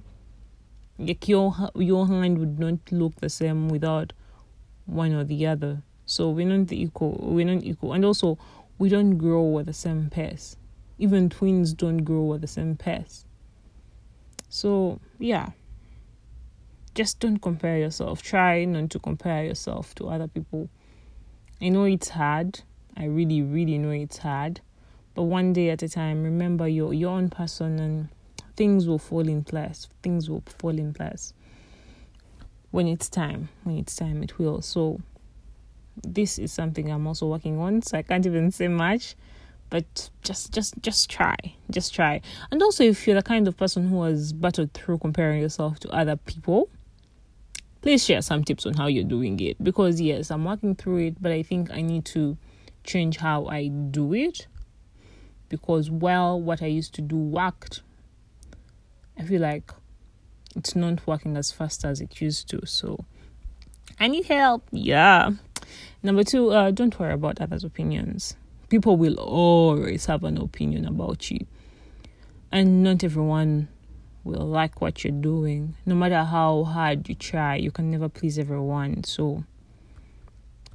Like 0.99 1.27
your 1.27 1.55
your 1.75 2.07
hand 2.07 2.37
would 2.37 2.59
not 2.59 2.79
look 2.91 3.15
the 3.19 3.29
same 3.29 3.67
without 3.67 4.13
one 4.85 5.13
or 5.13 5.23
the 5.23 5.47
other. 5.47 5.81
So 6.05 6.29
we're 6.29 6.45
not 6.47 6.67
the 6.67 6.81
equal. 6.81 7.17
We're 7.19 7.45
not 7.45 7.63
equal, 7.63 7.93
and 7.93 8.05
also 8.05 8.37
we 8.77 8.89
don't 8.89 9.17
grow 9.17 9.59
at 9.59 9.65
the 9.65 9.73
same 9.73 10.09
pace. 10.09 10.55
Even 10.99 11.29
twins 11.29 11.73
don't 11.73 12.03
grow 12.05 12.33
at 12.35 12.41
the 12.41 12.47
same 12.47 12.77
pace. 12.77 13.25
So 14.53 14.99
yeah, 15.19 15.49
just 16.93 17.19
don't 17.19 17.39
compare 17.39 17.77
yourself. 17.77 18.21
Try 18.21 18.65
not 18.65 18.89
to 18.91 18.99
compare 18.99 19.45
yourself 19.45 19.95
to 19.95 20.09
other 20.09 20.27
people. 20.27 20.69
I 21.61 21.69
know 21.69 21.85
it's 21.85 22.09
hard 22.09 22.61
I 22.95 23.05
really, 23.05 23.41
really 23.41 23.77
know 23.77 23.91
it's 23.91 24.17
hard. 24.19 24.61
But 25.15 25.23
one 25.23 25.53
day 25.53 25.69
at 25.69 25.81
a 25.83 25.89
time, 25.89 26.23
remember 26.23 26.67
you're 26.67 26.93
your 26.93 27.11
own 27.11 27.29
person 27.29 27.79
and 27.79 28.09
things 28.55 28.87
will 28.87 28.99
fall 28.99 29.27
in 29.27 29.43
place. 29.43 29.87
Things 30.01 30.29
will 30.29 30.43
fall 30.59 30.77
in 30.77 30.93
place. 30.93 31.33
When 32.71 32.87
it's 32.87 33.09
time. 33.09 33.49
When 33.63 33.77
it's 33.77 33.95
time 33.95 34.23
it 34.23 34.37
will. 34.39 34.61
So 34.61 35.01
this 36.03 36.39
is 36.39 36.51
something 36.51 36.91
I'm 36.91 37.05
also 37.07 37.27
working 37.27 37.59
on. 37.59 37.81
So 37.81 37.97
I 37.97 38.01
can't 38.01 38.25
even 38.25 38.51
say 38.51 38.67
much. 38.67 39.15
But 39.73 40.11
just 40.21 40.53
just 40.53 40.75
just 40.83 41.09
try. 41.09 41.35
Just 41.71 41.95
try. 41.95 42.21
And 42.51 42.61
also 42.61 42.83
if 42.83 43.07
you're 43.07 43.15
the 43.15 43.23
kind 43.23 43.47
of 43.47 43.57
person 43.57 43.87
who 43.87 44.03
has 44.03 44.31
battled 44.31 44.71
through 44.73 44.99
comparing 44.99 45.41
yourself 45.41 45.79
to 45.79 45.89
other 45.89 46.15
people, 46.15 46.69
please 47.81 48.05
share 48.05 48.21
some 48.21 48.43
tips 48.43 48.67
on 48.67 48.75
how 48.75 48.85
you're 48.85 49.03
doing 49.03 49.39
it. 49.39 49.57
Because 49.63 49.99
yes, 49.99 50.29
I'm 50.29 50.45
working 50.45 50.75
through 50.75 51.07
it, 51.07 51.15
but 51.19 51.31
I 51.31 51.41
think 51.41 51.71
I 51.71 51.81
need 51.81 52.05
to 52.05 52.37
change 52.83 53.17
how 53.17 53.47
I 53.47 53.69
do 53.69 54.13
it 54.13 54.45
because 55.49 55.89
well 55.89 56.39
what 56.39 56.61
I 56.61 56.67
used 56.67 56.93
to 56.93 57.01
do 57.01 57.17
worked. 57.17 57.81
I 59.17 59.23
feel 59.23 59.41
like 59.41 59.71
it's 60.55 60.75
not 60.75 61.07
working 61.07 61.35
as 61.35 61.51
fast 61.51 61.83
as 61.83 61.99
it 61.99 62.21
used 62.21 62.47
to. 62.49 62.63
So 62.67 63.05
I 63.99 64.07
need 64.07 64.25
help. 64.25 64.67
Yeah. 64.71 65.31
Number 66.03 66.23
two, 66.23 66.51
uh, 66.51 66.69
don't 66.69 66.99
worry 66.99 67.13
about 67.13 67.41
others' 67.41 67.63
opinions. 67.63 68.35
People 68.73 68.97
will 68.97 69.19
always 69.19 70.07
have 70.07 70.23
an 70.23 70.35
opinion 70.35 70.87
about 70.87 71.29
you. 71.29 71.45
And 72.51 72.81
not 72.81 73.03
everyone 73.03 73.67
will 74.23 74.47
like 74.47 74.81
what 74.81 75.03
you're 75.03 75.13
doing. 75.13 75.75
No 75.85 75.93
matter 75.93 76.23
how 76.23 76.63
hard 76.63 77.07
you 77.07 77.13
try, 77.13 77.55
you 77.55 77.69
can 77.69 77.91
never 77.91 78.09
please 78.09 78.39
everyone. 78.39 79.03
So 79.03 79.43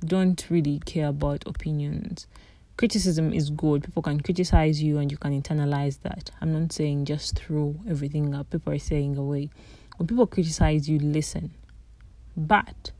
don't 0.05 0.47
really 0.49 0.79
care 0.87 1.09
about 1.09 1.43
opinions. 1.45 2.29
Criticism 2.77 3.33
is 3.33 3.51
good. 3.51 3.83
People 3.83 4.03
can 4.03 4.21
criticize 4.21 4.81
you 4.81 4.99
and 4.99 5.11
you 5.11 5.19
can 5.19 5.33
internalize 5.33 5.99
that. 6.03 6.31
I'm 6.41 6.53
not 6.53 6.71
saying 6.73 7.07
just 7.07 7.37
throw 7.37 7.75
everything 7.89 8.33
up 8.33 8.51
people 8.51 8.75
are 8.75 8.79
saying 8.79 9.17
away. 9.17 9.51
When 9.97 10.07
people 10.07 10.29
criticize 10.29 10.89
you, 10.89 11.01
listen. 11.01 11.51
But 12.37 12.93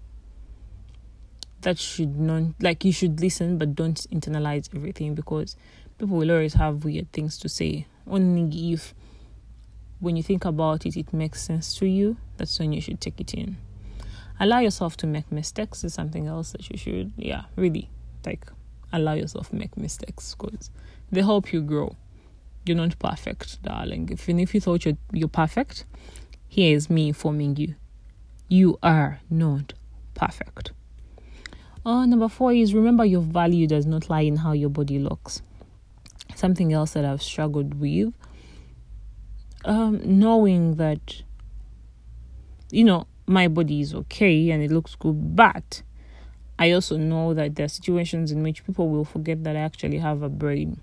that 1.63 1.79
should 1.79 2.19
not 2.19 2.43
like 2.61 2.85
you 2.85 2.93
should 2.93 3.21
listen 3.21 3.59
but 3.59 3.75
don't 3.75 4.07
internalize 4.13 4.69
everything 4.75 5.15
because 5.15 5.57
people 5.99 6.17
will 6.17 6.31
always 6.31 6.55
have 6.55 6.85
weird 6.85 7.11
things 7.13 7.39
to 7.39 7.49
say. 7.49 7.87
Only 8.07 8.73
if 8.73 8.95
when 10.01 10.17
you 10.17 10.23
think 10.23 10.45
about 10.45 10.87
it 10.87 10.97
it 10.97 11.13
makes 11.13 11.43
sense 11.43 11.75
to 11.79 11.87
you, 11.87 12.17
that's 12.37 12.59
when 12.59 12.73
you 12.73 12.81
should 12.81 13.01
take 13.01 13.21
it 13.21 13.35
in. 13.35 13.57
Allow 14.41 14.61
yourself 14.61 14.97
to 14.99 15.07
make 15.07 15.31
mistakes 15.33 15.83
is 15.83 15.95
something 15.95 16.29
else 16.29 16.53
that 16.53 16.71
you 16.71 16.79
should 16.79 17.13
yeah 17.17 17.45
really 17.57 17.91
like 18.25 18.47
allow 18.93 19.13
yourself 19.13 19.53
make 19.53 19.77
mistakes 19.77 20.35
because 20.35 20.71
they 21.11 21.23
help 21.23 21.53
you 21.53 21.61
grow. 21.61 21.97
You're 22.65 22.77
not 22.77 22.99
perfect 22.99 23.63
darling. 23.63 24.11
If, 24.13 24.29
if 24.29 24.55
you 24.55 24.61
thought 24.61 24.85
you're, 24.85 24.99
you're 25.13 25.29
perfect 25.29 25.85
here 26.49 26.75
is 26.75 26.89
me 26.89 27.09
informing 27.09 27.57
you. 27.57 27.75
You 28.49 28.79
are 28.83 29.21
not 29.31 29.75
perfect 30.15 30.73
uh, 31.85 32.07
number 32.07 32.29
four 32.29 32.53
is 32.53 32.75
remember 32.75 33.05
your 33.05 33.23
value 33.23 33.67
does 33.67 33.87
not 33.87 34.09
lie 34.11 34.21
in 34.21 34.37
how 34.37 34.53
your 34.53 34.71
body 34.71 34.99
looks 34.99 35.43
something 36.35 36.73
else 36.73 36.93
that 36.93 37.05
i've 37.05 37.23
struggled 37.23 37.75
with 37.81 38.13
um, 39.65 40.01
knowing 40.05 40.77
that 40.77 41.23
you 42.71 42.85
know 42.85 43.07
my 43.29 43.47
body 43.47 43.81
is 43.81 43.95
okay 43.95 44.51
and 44.51 44.63
it 44.63 44.71
looks 44.71 44.95
good, 44.95 45.37
but 45.37 45.83
I 46.59 46.73
also 46.73 46.97
know 46.97 47.35
that 47.35 47.55
there 47.55 47.67
are 47.67 47.69
situations 47.69 48.33
in 48.33 48.43
which 48.43 48.65
people 48.65 48.89
will 48.89 49.05
forget 49.05 49.45
that 49.45 49.55
I 49.55 49.61
actually 49.61 49.99
have 49.99 50.23
a 50.23 50.29
brain. 50.29 50.81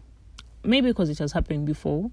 maybe 0.63 0.87
because 0.87 1.09
it 1.09 1.19
has 1.19 1.31
happened 1.31 1.65
before. 1.65 2.09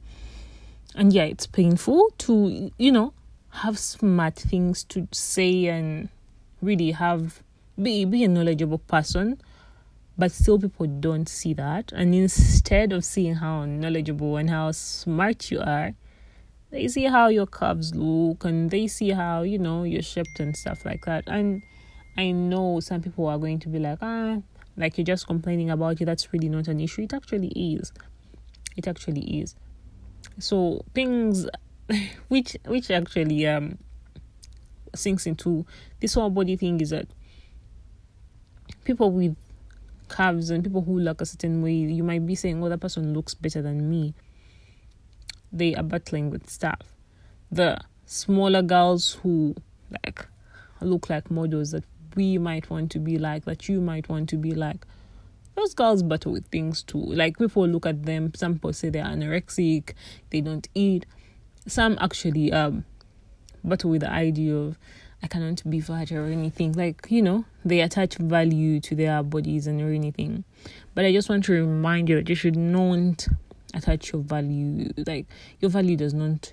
And 0.94 1.12
yeah, 1.12 1.24
it's 1.24 1.46
painful 1.46 2.10
to, 2.18 2.70
you 2.76 2.92
know, 2.92 3.14
have 3.50 3.78
smart 3.78 4.36
things 4.36 4.84
to 4.84 5.08
say 5.10 5.66
and 5.66 6.10
really 6.60 6.90
have 6.90 7.42
be 7.80 8.04
be 8.04 8.24
a 8.24 8.28
knowledgeable 8.28 8.78
person 8.78 9.40
but 10.18 10.30
still 10.30 10.58
people 10.58 10.86
don't 10.86 11.28
see 11.28 11.54
that. 11.54 11.90
And 11.92 12.14
instead 12.14 12.92
of 12.92 13.04
seeing 13.04 13.34
how 13.34 13.64
knowledgeable 13.64 14.36
and 14.36 14.50
how 14.50 14.72
smart 14.72 15.50
you 15.50 15.60
are 15.60 15.94
they 16.70 16.88
see 16.88 17.04
how 17.04 17.28
your 17.28 17.46
curves 17.46 17.94
look 17.94 18.44
and 18.44 18.70
they 18.70 18.86
see 18.86 19.10
how 19.10 19.42
you 19.42 19.58
know 19.58 19.82
you're 19.82 20.00
shaped 20.00 20.40
and 20.40 20.56
stuff 20.56 20.84
like 20.84 21.04
that. 21.04 21.24
And 21.26 21.62
i 22.16 22.30
know 22.30 22.80
some 22.80 23.00
people 23.00 23.26
are 23.26 23.38
going 23.38 23.58
to 23.58 23.68
be 23.68 23.78
like 23.78 23.98
ah 24.02 24.36
like 24.76 24.98
you're 24.98 25.04
just 25.04 25.26
complaining 25.26 25.70
about 25.70 26.00
it 26.00 26.04
that's 26.04 26.32
really 26.32 26.48
not 26.48 26.68
an 26.68 26.80
issue. 26.80 27.02
It 27.02 27.12
actually 27.12 27.48
is. 27.48 27.92
It 28.76 28.88
actually 28.88 29.40
is. 29.40 29.54
So 30.38 30.84
things 30.94 31.46
which 32.28 32.56
which 32.66 32.90
actually 32.90 33.46
um 33.46 33.78
sinks 34.94 35.26
into 35.26 35.64
this 36.00 36.14
whole 36.14 36.30
body 36.30 36.56
thing 36.56 36.80
is 36.80 36.90
that 36.90 37.08
people 38.84 39.10
with 39.10 39.36
curves 40.08 40.50
and 40.50 40.62
people 40.62 40.82
who 40.82 40.98
look 40.98 41.20
a 41.20 41.26
certain 41.26 41.62
way, 41.62 41.72
you 41.72 42.02
might 42.02 42.26
be 42.26 42.34
saying, 42.34 42.62
"Oh, 42.62 42.68
that 42.68 42.80
person 42.80 43.14
looks 43.14 43.34
better 43.34 43.62
than 43.62 43.88
me." 43.88 44.14
They 45.52 45.74
are 45.74 45.82
battling 45.82 46.30
with 46.30 46.48
stuff. 46.48 46.80
The 47.50 47.78
smaller 48.06 48.62
girls 48.62 49.18
who 49.22 49.54
like 49.90 50.26
look 50.80 51.10
like 51.10 51.30
models 51.30 51.70
that 51.72 51.84
we 52.14 52.38
might 52.38 52.68
want 52.70 52.90
to 52.92 52.98
be 52.98 53.18
like, 53.18 53.44
that 53.44 53.68
you 53.68 53.80
might 53.80 54.08
want 54.08 54.28
to 54.30 54.36
be 54.36 54.52
like. 54.52 54.86
Those 55.54 55.74
girls 55.74 56.02
battle 56.02 56.32
with 56.32 56.46
things 56.48 56.82
too. 56.82 56.98
Like 56.98 57.38
people 57.38 57.66
look 57.68 57.86
at 57.86 58.04
them, 58.04 58.32
some 58.34 58.54
people 58.54 58.72
say 58.72 58.88
they're 58.88 59.04
anorexic, 59.04 59.92
they 60.30 60.40
don't 60.40 60.66
eat. 60.74 61.06
Some 61.66 61.98
actually 62.00 62.52
um 62.52 62.84
battle 63.64 63.90
with 63.90 64.00
the 64.00 64.10
idea 64.10 64.54
of 64.54 64.78
I 65.22 65.28
cannot 65.28 65.62
be 65.68 65.80
fat 65.80 66.10
or 66.10 66.26
anything. 66.26 66.72
Like, 66.72 67.06
you 67.08 67.22
know, 67.22 67.44
they 67.64 67.80
attach 67.80 68.16
value 68.16 68.80
to 68.80 68.94
their 68.94 69.22
bodies 69.22 69.66
and 69.66 69.80
or 69.80 69.92
anything. 69.92 70.44
But 70.94 71.04
I 71.04 71.12
just 71.12 71.28
want 71.28 71.44
to 71.44 71.52
remind 71.52 72.08
you 72.08 72.16
that 72.16 72.28
you 72.28 72.34
should 72.34 72.56
not 72.56 73.28
attach 73.74 74.12
your 74.12 74.22
value. 74.22 74.90
Like, 75.06 75.26
your 75.60 75.70
value 75.70 75.96
does 75.96 76.12
not 76.12 76.52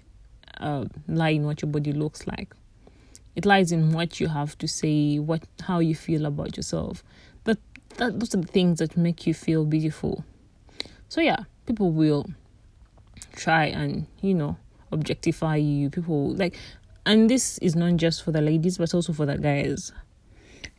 uh, 0.60 0.86
lie 1.08 1.30
in 1.30 1.46
what 1.46 1.62
your 1.62 1.72
body 1.72 1.94
looks 1.94 2.28
like. 2.28 2.54
It 3.36 3.46
lies 3.46 3.72
in 3.72 3.92
what 3.92 4.20
you 4.20 4.28
have 4.28 4.58
to 4.58 4.68
say, 4.68 5.18
what 5.18 5.44
how 5.62 5.80
you 5.80 5.96
feel 5.96 6.26
about 6.26 6.58
yourself. 6.58 7.04
But 7.44 7.58
that 7.98 8.20
those 8.20 8.34
are 8.34 8.42
the 8.42 8.48
things 8.48 8.80
that 8.80 8.98
make 8.98 9.26
you 9.26 9.34
feel 9.34 9.66
beautiful. 9.66 10.24
So 11.08 11.22
yeah, 11.22 11.44
people 11.66 11.92
will 11.92 12.26
try 13.36 13.66
and 13.66 14.08
you 14.22 14.34
know 14.34 14.58
objectify 14.92 15.56
you. 15.56 15.90
People 15.90 16.34
like 16.34 16.56
and 17.10 17.28
this 17.28 17.58
is 17.58 17.76
not 17.76 17.96
just 17.96 18.24
for 18.24 18.32
the 18.32 18.40
ladies 18.40 18.78
but 18.78 18.94
also 18.94 19.12
for 19.14 19.26
the 19.26 19.36
guys. 19.36 19.92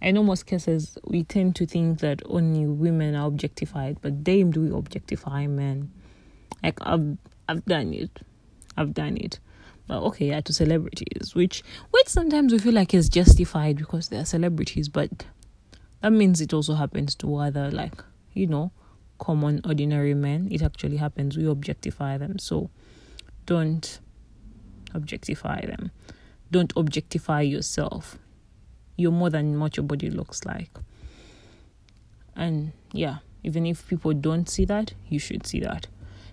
I 0.01 0.13
know 0.13 0.23
most 0.23 0.47
cases 0.47 0.97
we 1.05 1.25
tend 1.25 1.57
to 1.57 1.67
think 1.67 1.99
that 1.99 2.23
only 2.25 2.67
women 2.67 3.17
are 3.17 3.27
objectified 3.27 3.99
but 4.01 4.23
damn 4.23 4.53
do 4.53 4.61
we 4.61 4.71
objectify 4.71 5.49
men. 5.49 5.91
Like 6.63 6.79
i've 6.83 7.19
i've 7.49 7.65
done 7.65 7.93
it. 7.93 8.21
I've 8.77 8.95
done 8.95 9.17
it. 9.17 9.41
But 9.89 10.05
okay 10.05 10.29
yeah 10.29 10.41
to 10.43 10.53
celebrities 10.53 11.35
which 11.35 11.65
which 11.91 12.07
sometimes 12.07 12.53
we 12.53 12.61
feel 12.61 12.75
like 12.75 12.95
is 12.95 13.09
justified 13.09 13.79
because 13.79 14.09
they're 14.09 14.25
celebrities 14.25 14.89
but 14.89 15.11
that 16.01 16.13
means 16.13 16.41
it 16.41 16.55
also 16.55 16.75
happens 16.75 17.17
to 17.17 17.35
other 17.35 17.73
like 17.73 18.05
you 18.35 18.47
know 18.47 18.71
common 19.19 19.63
ordinary 19.65 20.15
men. 20.15 20.47
It 20.53 20.63
actually 20.63 20.97
happens. 20.97 21.37
We 21.37 21.47
objectify 21.47 22.19
them. 22.19 22.39
So 22.39 22.71
don't 23.47 23.99
objectify 24.95 25.67
them 25.67 25.91
don't 26.51 26.73
objectify 26.77 27.43
yourself. 27.43 28.19
You're 28.97 29.13
more 29.13 29.31
than 29.31 29.59
what 29.61 29.77
your 29.77 29.85
body 29.85 30.11
looks 30.11 30.45
like. 30.45 30.71
And 32.37 32.73
yeah, 32.93 33.19
even 33.43 33.67
if 33.67 33.87
people 33.89 34.13
don't 34.13 34.49
see 34.49 34.65
that, 34.67 34.95
you 35.09 35.19
should 35.19 35.47
see 35.47 35.61
that. 35.61 35.87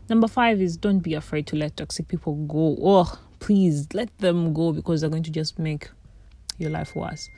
Number 0.09 0.27
five 0.27 0.61
is 0.61 0.77
don't 0.77 0.99
be 0.99 1.13
afraid 1.13 1.47
to 1.47 1.55
let 1.55 1.77
toxic 1.77 2.07
people 2.07 2.35
go. 2.45 2.77
Oh, 2.81 3.19
please 3.39 3.87
let 3.93 4.15
them 4.19 4.53
go 4.53 4.71
because 4.71 5.01
they're 5.01 5.09
going 5.09 5.23
to 5.23 5.31
just 5.31 5.59
make 5.59 5.89
your 6.57 6.69
life 6.69 6.95
worse. 6.95 7.29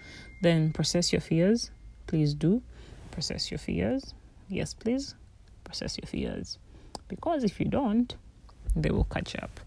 Then 0.41 0.71
process 0.71 1.11
your 1.11 1.21
fears. 1.21 1.71
Please 2.07 2.33
do. 2.33 2.61
Process 3.11 3.51
your 3.51 3.57
fears. 3.57 4.13
Yes, 4.47 4.73
please. 4.73 5.15
Process 5.63 5.97
your 5.97 6.07
fears. 6.07 6.57
Because 7.07 7.43
if 7.43 7.59
you 7.59 7.65
don't, 7.65 8.15
they 8.75 8.91
will 8.91 9.05
catch 9.05 9.35
up 9.35 9.59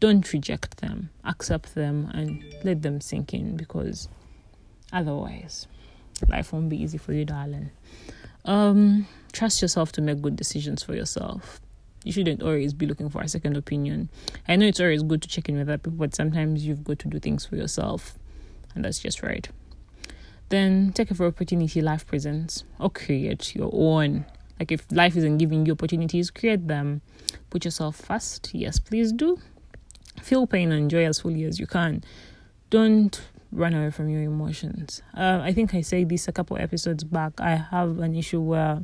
don't 0.00 0.30
reject 0.32 0.78
them, 0.78 1.10
accept 1.24 1.74
them, 1.74 2.10
and 2.12 2.44
let 2.64 2.82
them 2.82 3.00
sink 3.00 3.32
in 3.32 3.56
because 3.56 4.08
otherwise, 4.92 5.66
life 6.28 6.52
won't 6.52 6.68
be 6.68 6.82
easy 6.82 6.98
for 6.98 7.12
you, 7.12 7.24
darling. 7.24 7.70
Um, 8.44 9.06
trust 9.32 9.62
yourself 9.62 9.92
to 9.92 10.02
make 10.02 10.22
good 10.22 10.36
decisions 10.36 10.82
for 10.82 10.94
yourself. 10.94 11.60
You 12.04 12.12
shouldn't 12.12 12.42
always 12.42 12.72
be 12.72 12.86
looking 12.86 13.08
for 13.10 13.20
a 13.20 13.28
second 13.28 13.56
opinion. 13.56 14.08
I 14.46 14.56
know 14.56 14.66
it's 14.66 14.80
always 14.80 15.02
good 15.02 15.22
to 15.22 15.28
check 15.28 15.48
in 15.48 15.58
with 15.58 15.68
other 15.68 15.78
people, 15.78 15.98
but 15.98 16.14
sometimes 16.14 16.64
you've 16.64 16.84
got 16.84 17.00
to 17.00 17.08
do 17.08 17.18
things 17.18 17.44
for 17.46 17.56
yourself, 17.56 18.16
and 18.74 18.84
that's 18.84 19.00
just 19.00 19.22
right. 19.22 19.48
Then 20.50 20.92
take 20.92 21.10
every 21.10 21.26
opportunity 21.26 21.80
life 21.80 22.06
presents, 22.06 22.62
or 22.78 22.90
create 22.90 23.56
your 23.56 23.70
own. 23.72 24.26
Like 24.60 24.70
if 24.70 24.86
life 24.92 25.16
isn't 25.16 25.38
giving 25.38 25.66
you 25.66 25.72
opportunities, 25.72 26.30
create 26.30 26.68
them. 26.68 27.00
Put 27.50 27.64
yourself 27.64 27.96
first. 27.96 28.54
Yes, 28.54 28.78
please 28.78 29.10
do 29.12 29.38
feel 30.22 30.46
pain 30.46 30.72
and 30.72 30.82
enjoy 30.82 31.06
as 31.06 31.20
fully 31.20 31.44
as 31.44 31.58
you 31.58 31.66
can. 31.66 32.02
Don't 32.70 33.20
run 33.52 33.74
away 33.74 33.90
from 33.90 34.08
your 34.08 34.22
emotions. 34.22 35.02
Uh, 35.16 35.40
I 35.42 35.52
think 35.52 35.74
I 35.74 35.80
said 35.80 36.08
this 36.08 36.28
a 36.28 36.32
couple 36.32 36.56
episodes 36.58 37.04
back. 37.04 37.40
I 37.40 37.56
have 37.56 37.98
an 38.00 38.14
issue 38.14 38.40
where 38.40 38.82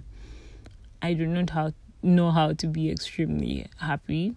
I 1.00 1.14
do 1.14 1.26
not 1.26 1.50
how, 1.50 1.72
know 2.02 2.30
how 2.30 2.52
to 2.52 2.66
be 2.66 2.90
extremely 2.90 3.66
happy. 3.78 4.34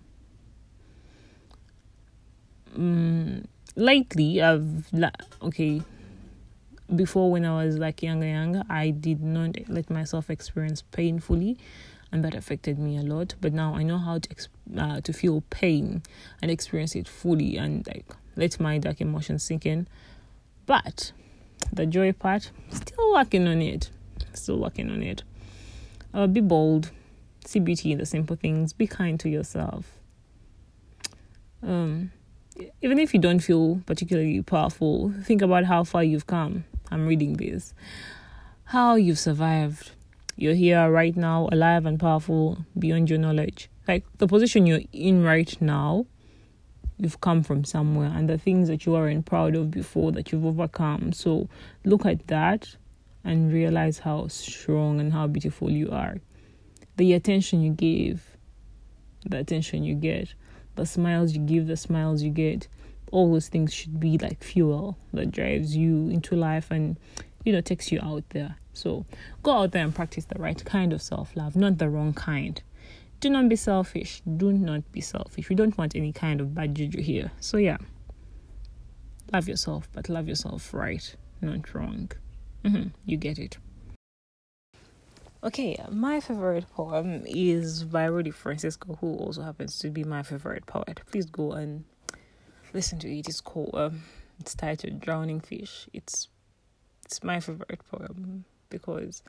Um, 2.75 3.47
lately, 3.75 4.41
I've 4.41 4.93
okay. 5.41 5.81
Before, 6.95 7.31
when 7.31 7.45
I 7.45 7.65
was 7.65 7.79
like 7.79 8.03
younger, 8.03 8.27
younger, 8.27 8.63
I 8.69 8.91
did 8.91 9.23
not 9.23 9.55
let 9.67 9.89
myself 9.89 10.29
experience 10.29 10.83
painfully 10.83 11.57
and 12.15 12.23
that 12.23 12.33
affected 12.33 12.79
me 12.79 12.97
a 12.97 13.01
lot. 13.01 13.35
But 13.41 13.51
now 13.51 13.75
I 13.75 13.83
know 13.83 13.97
how 13.97 14.19
to 14.19 14.29
uh, 14.77 15.01
to 15.01 15.11
feel 15.11 15.43
pain 15.49 16.01
and 16.41 16.49
experience 16.49 16.95
it 16.95 17.09
fully 17.09 17.57
and 17.57 17.85
like 17.85 18.05
let 18.37 18.57
my 18.57 18.77
dark 18.77 19.01
emotions 19.01 19.43
sink 19.43 19.65
in. 19.65 19.87
But 20.65 21.11
the 21.73 21.85
joy 21.85 22.13
part, 22.13 22.51
still 22.69 23.11
working 23.11 23.47
on 23.47 23.61
it. 23.61 23.89
Still 24.33 24.59
working 24.59 24.89
on 24.89 25.03
it. 25.03 25.23
Uh, 26.13 26.27
be 26.27 26.39
bold. 26.39 26.91
See 27.43 27.59
beauty 27.59 27.91
in 27.91 27.97
the 27.97 28.05
simple 28.05 28.37
things. 28.37 28.71
Be 28.71 28.87
kind 28.87 29.19
to 29.19 29.29
yourself. 29.29 29.99
Um, 31.61 32.11
even 32.81 32.97
if 32.97 33.13
you 33.13 33.19
don't 33.19 33.39
feel 33.39 33.81
particularly 33.85 34.41
powerful, 34.41 35.13
think 35.23 35.41
about 35.41 35.65
how 35.65 35.83
far 35.83 36.03
you've 36.03 36.27
come. 36.27 36.63
I'm 36.89 37.07
reading 37.07 37.33
this. 37.33 37.73
How 38.63 38.95
you've 38.95 39.19
survived 39.19 39.91
you're 40.35 40.53
here 40.53 40.89
right 40.89 41.15
now, 41.15 41.47
alive 41.51 41.85
and 41.85 41.99
powerful 41.99 42.57
beyond 42.77 43.09
your 43.09 43.19
knowledge. 43.19 43.69
Like 43.87 44.05
the 44.17 44.27
position 44.27 44.65
you're 44.65 44.81
in 44.91 45.23
right 45.23 45.55
now, 45.61 46.05
you've 46.97 47.21
come 47.21 47.43
from 47.43 47.63
somewhere, 47.63 48.11
and 48.13 48.29
the 48.29 48.37
things 48.37 48.67
that 48.67 48.85
you 48.85 48.93
weren't 48.93 49.25
proud 49.25 49.55
of 49.55 49.71
before 49.71 50.11
that 50.13 50.31
you've 50.31 50.45
overcome. 50.45 51.13
So 51.13 51.47
look 51.83 52.05
at 52.05 52.27
that 52.27 52.75
and 53.23 53.51
realize 53.51 53.99
how 53.99 54.27
strong 54.27 54.99
and 54.99 55.13
how 55.13 55.27
beautiful 55.27 55.71
you 55.71 55.89
are. 55.91 56.17
The 56.97 57.13
attention 57.13 57.61
you 57.61 57.71
give, 57.71 58.37
the 59.25 59.39
attention 59.39 59.83
you 59.83 59.95
get, 59.95 60.33
the 60.75 60.85
smiles 60.85 61.33
you 61.33 61.39
give, 61.39 61.67
the 61.67 61.77
smiles 61.77 62.21
you 62.21 62.29
get, 62.29 62.67
all 63.11 63.31
those 63.31 63.47
things 63.47 63.73
should 63.73 63.99
be 63.99 64.17
like 64.17 64.43
fuel 64.43 64.97
that 65.13 65.31
drives 65.31 65.75
you 65.75 66.09
into 66.09 66.35
life 66.35 66.71
and 66.71 66.97
you 67.43 67.53
know 67.53 67.61
takes 67.61 67.91
you 67.91 67.99
out 68.01 68.23
there. 68.29 68.57
So 68.75 69.05
go 69.41 69.51
out 69.51 69.71
there 69.71 69.83
and 69.83 69.95
practice 69.95 70.25
the 70.25 70.39
right 70.39 70.63
kind 70.63 70.93
of 70.93 71.01
self 71.01 71.35
love, 71.35 71.55
not 71.55 71.77
the 71.77 71.89
wrong 71.89 72.13
kind. 72.13 72.61
Do 73.21 73.29
not 73.29 73.49
be 73.49 73.55
selfish. 73.55 74.21
Do 74.37 74.51
not 74.51 74.91
be 74.91 75.01
selfish. 75.01 75.49
We 75.49 75.55
don't 75.55 75.77
want 75.77 75.95
any 75.95 76.11
kind 76.11 76.41
of 76.41 76.53
bad 76.53 76.75
juju 76.75 77.01
here. 77.01 77.31
So, 77.39 77.57
yeah, 77.57 77.77
love 79.31 79.47
yourself, 79.47 79.87
but 79.93 80.09
love 80.09 80.27
yourself 80.27 80.73
right, 80.73 81.15
not 81.41 81.73
wrong. 81.73 82.11
Mm-hmm. 82.63 82.89
You 83.05 83.17
get 83.17 83.39
it. 83.39 83.57
Okay, 85.43 85.79
my 85.89 86.19
favorite 86.19 86.69
poem 86.71 87.23
is 87.25 87.83
by 87.83 88.05
Rudy 88.05 88.31
Francisco, 88.31 88.97
who 88.99 89.15
also 89.15 89.43
happens 89.43 89.79
to 89.79 89.89
be 89.89 90.03
my 90.03 90.23
favorite 90.23 90.65
poet. 90.65 91.01
Please 91.09 91.27
go 91.27 91.53
and 91.53 91.85
listen 92.73 92.99
to 92.99 93.07
it. 93.07 93.29
It's 93.29 93.41
called, 93.41 93.71
um, 93.73 94.03
it's 94.39 94.55
titled 94.55 94.99
Drowning 94.99 95.39
Fish. 95.39 95.87
It's 95.93 96.27
it's 97.05 97.23
my 97.23 97.39
favorite 97.39 97.81
poem 97.91 98.45
because 98.77 99.23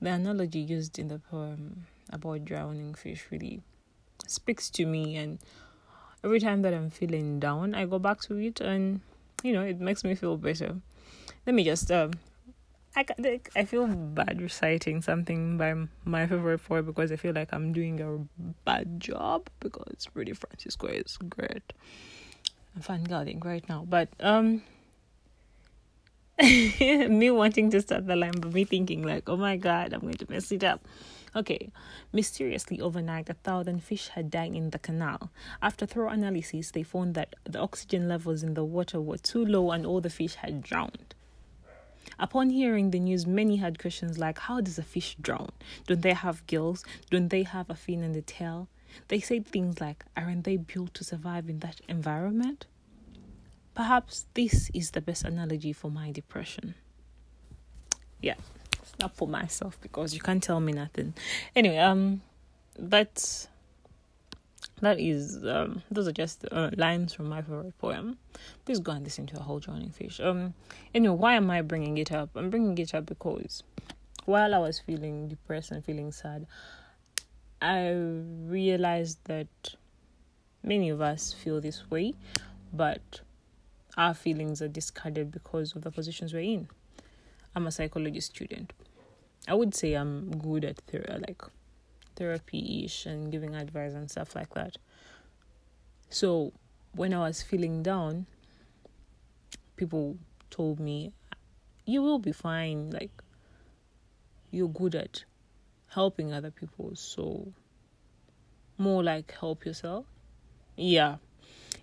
the 0.00 0.10
analogy 0.10 0.58
used 0.60 0.98
in 0.98 1.08
the 1.08 1.18
poem 1.18 1.86
about 2.10 2.44
drowning 2.44 2.94
fish 2.94 3.26
really 3.30 3.62
speaks 4.26 4.70
to 4.70 4.86
me 4.86 5.16
and 5.16 5.38
every 6.24 6.40
time 6.40 6.62
that 6.62 6.74
I'm 6.74 6.90
feeling 6.90 7.40
down, 7.40 7.74
I 7.74 7.86
go 7.86 7.98
back 7.98 8.20
to 8.22 8.36
it 8.36 8.60
and 8.60 9.00
you 9.42 9.52
know, 9.52 9.62
it 9.62 9.80
makes 9.80 10.04
me 10.04 10.14
feel 10.14 10.36
better. 10.36 10.76
Let 11.46 11.54
me 11.54 11.64
just 11.64 11.90
um 11.90 12.12
I, 12.94 13.06
I 13.56 13.64
feel 13.64 13.86
bad 13.86 14.42
reciting 14.42 15.00
something 15.00 15.56
by 15.56 15.74
my 16.04 16.26
favorite 16.26 16.62
poet 16.62 16.82
because 16.84 17.10
I 17.10 17.16
feel 17.16 17.32
like 17.32 17.48
I'm 17.52 17.72
doing 17.72 18.00
a 18.02 18.52
bad 18.66 19.00
job 19.00 19.48
because 19.60 20.08
Rudy 20.12 20.34
Francisco 20.34 20.88
is 20.88 21.16
great. 21.16 21.72
I'm 22.76 22.82
fangirling 22.82 23.42
right 23.44 23.66
now, 23.66 23.86
but 23.88 24.08
um, 24.20 24.62
me 26.40 27.30
wanting 27.30 27.70
to 27.70 27.80
start 27.82 28.06
the 28.06 28.16
line, 28.16 28.32
but 28.38 28.52
me 28.52 28.64
thinking 28.64 29.02
like, 29.02 29.28
oh 29.28 29.36
my 29.36 29.56
god, 29.56 29.92
I'm 29.92 30.00
going 30.00 30.14
to 30.14 30.26
mess 30.30 30.50
it 30.50 30.64
up. 30.64 30.80
Okay, 31.34 31.70
mysteriously 32.12 32.80
overnight, 32.80 33.30
a 33.30 33.34
thousand 33.34 33.82
fish 33.82 34.08
had 34.08 34.30
died 34.30 34.54
in 34.54 34.70
the 34.70 34.78
canal. 34.78 35.30
After 35.62 35.86
thorough 35.86 36.10
analysis, 36.10 36.70
they 36.70 36.82
found 36.82 37.14
that 37.14 37.34
the 37.44 37.58
oxygen 37.58 38.08
levels 38.08 38.42
in 38.42 38.54
the 38.54 38.64
water 38.64 39.00
were 39.00 39.18
too 39.18 39.44
low 39.44 39.70
and 39.70 39.86
all 39.86 40.00
the 40.00 40.10
fish 40.10 40.34
had 40.34 40.62
drowned. 40.62 41.14
Upon 42.18 42.50
hearing 42.50 42.90
the 42.90 43.00
news, 43.00 43.26
many 43.26 43.56
had 43.56 43.78
questions 43.78 44.18
like 44.18 44.38
How 44.38 44.60
does 44.60 44.78
a 44.78 44.82
fish 44.82 45.16
drown? 45.20 45.50
Don't 45.86 46.02
they 46.02 46.12
have 46.12 46.46
gills? 46.46 46.84
Don't 47.10 47.28
they 47.28 47.42
have 47.42 47.70
a 47.70 47.74
fin 47.74 48.02
and 48.02 48.14
a 48.16 48.22
tail? 48.22 48.68
They 49.08 49.20
said 49.20 49.46
things 49.46 49.80
like 49.80 50.04
Aren't 50.16 50.44
they 50.44 50.56
built 50.56 50.94
to 50.94 51.04
survive 51.04 51.48
in 51.48 51.60
that 51.60 51.80
environment? 51.88 52.66
Perhaps 53.74 54.26
this 54.34 54.70
is 54.74 54.90
the 54.90 55.00
best 55.00 55.24
analogy 55.24 55.72
for 55.72 55.90
my 55.90 56.10
depression. 56.10 56.74
Yeah, 58.20 58.34
it's 58.80 58.92
not 59.00 59.16
for 59.16 59.26
myself 59.26 59.78
because 59.80 60.14
you 60.14 60.20
can't 60.20 60.42
tell 60.42 60.60
me 60.60 60.72
nothing. 60.72 61.14
Anyway, 61.56 61.78
um, 61.78 62.20
but 62.78 63.48
that 64.80 64.98
is 64.98 65.44
um, 65.44 65.82
those 65.90 66.06
are 66.06 66.12
just 66.12 66.44
uh, 66.52 66.70
lines 66.76 67.14
from 67.14 67.28
my 67.28 67.40
favorite 67.40 67.78
poem. 67.78 68.18
Please 68.64 68.80
go 68.80 68.92
and 68.92 69.04
listen 69.04 69.26
to 69.28 69.38
a 69.38 69.42
whole 69.42 69.58
drowning 69.58 69.90
fish. 69.90 70.20
Um, 70.20 70.54
anyway, 70.94 71.16
why 71.16 71.34
am 71.34 71.50
I 71.50 71.62
bringing 71.62 71.98
it 71.98 72.12
up? 72.12 72.30
I'm 72.34 72.50
bringing 72.50 72.76
it 72.78 72.94
up 72.94 73.06
because 73.06 73.62
while 74.24 74.54
I 74.54 74.58
was 74.58 74.78
feeling 74.78 75.28
depressed 75.28 75.70
and 75.70 75.84
feeling 75.84 76.12
sad, 76.12 76.46
I 77.60 77.90
realized 77.92 79.18
that 79.24 79.74
many 80.62 80.90
of 80.90 81.00
us 81.00 81.32
feel 81.32 81.60
this 81.60 81.90
way, 81.90 82.14
but 82.72 83.20
our 83.96 84.14
feelings 84.14 84.62
are 84.62 84.68
discarded 84.68 85.30
because 85.30 85.74
of 85.76 85.82
the 85.82 85.90
positions 85.90 86.32
we're 86.32 86.40
in. 86.40 86.68
I'm 87.54 87.66
a 87.66 87.70
psychology 87.70 88.20
student. 88.20 88.72
I 89.46 89.54
would 89.54 89.74
say 89.74 89.94
I'm 89.94 90.30
good 90.30 90.64
at 90.64 90.78
ther- 90.86 91.18
like 91.26 91.42
therapy 92.16 92.84
ish 92.84 93.06
and 93.06 93.30
giving 93.30 93.54
advice 93.54 93.92
and 93.92 94.10
stuff 94.10 94.34
like 94.34 94.54
that. 94.54 94.76
So 96.08 96.52
when 96.94 97.12
I 97.12 97.18
was 97.18 97.42
feeling 97.42 97.82
down, 97.82 98.26
people 99.76 100.16
told 100.50 100.78
me, 100.78 101.12
You 101.84 102.02
will 102.02 102.18
be 102.18 102.32
fine. 102.32 102.90
Like, 102.90 103.10
you're 104.50 104.68
good 104.68 104.94
at 104.94 105.24
helping 105.88 106.32
other 106.32 106.50
people. 106.50 106.92
So, 106.94 107.52
more 108.78 109.02
like 109.02 109.34
help 109.38 109.66
yourself. 109.66 110.06
Yeah, 110.76 111.16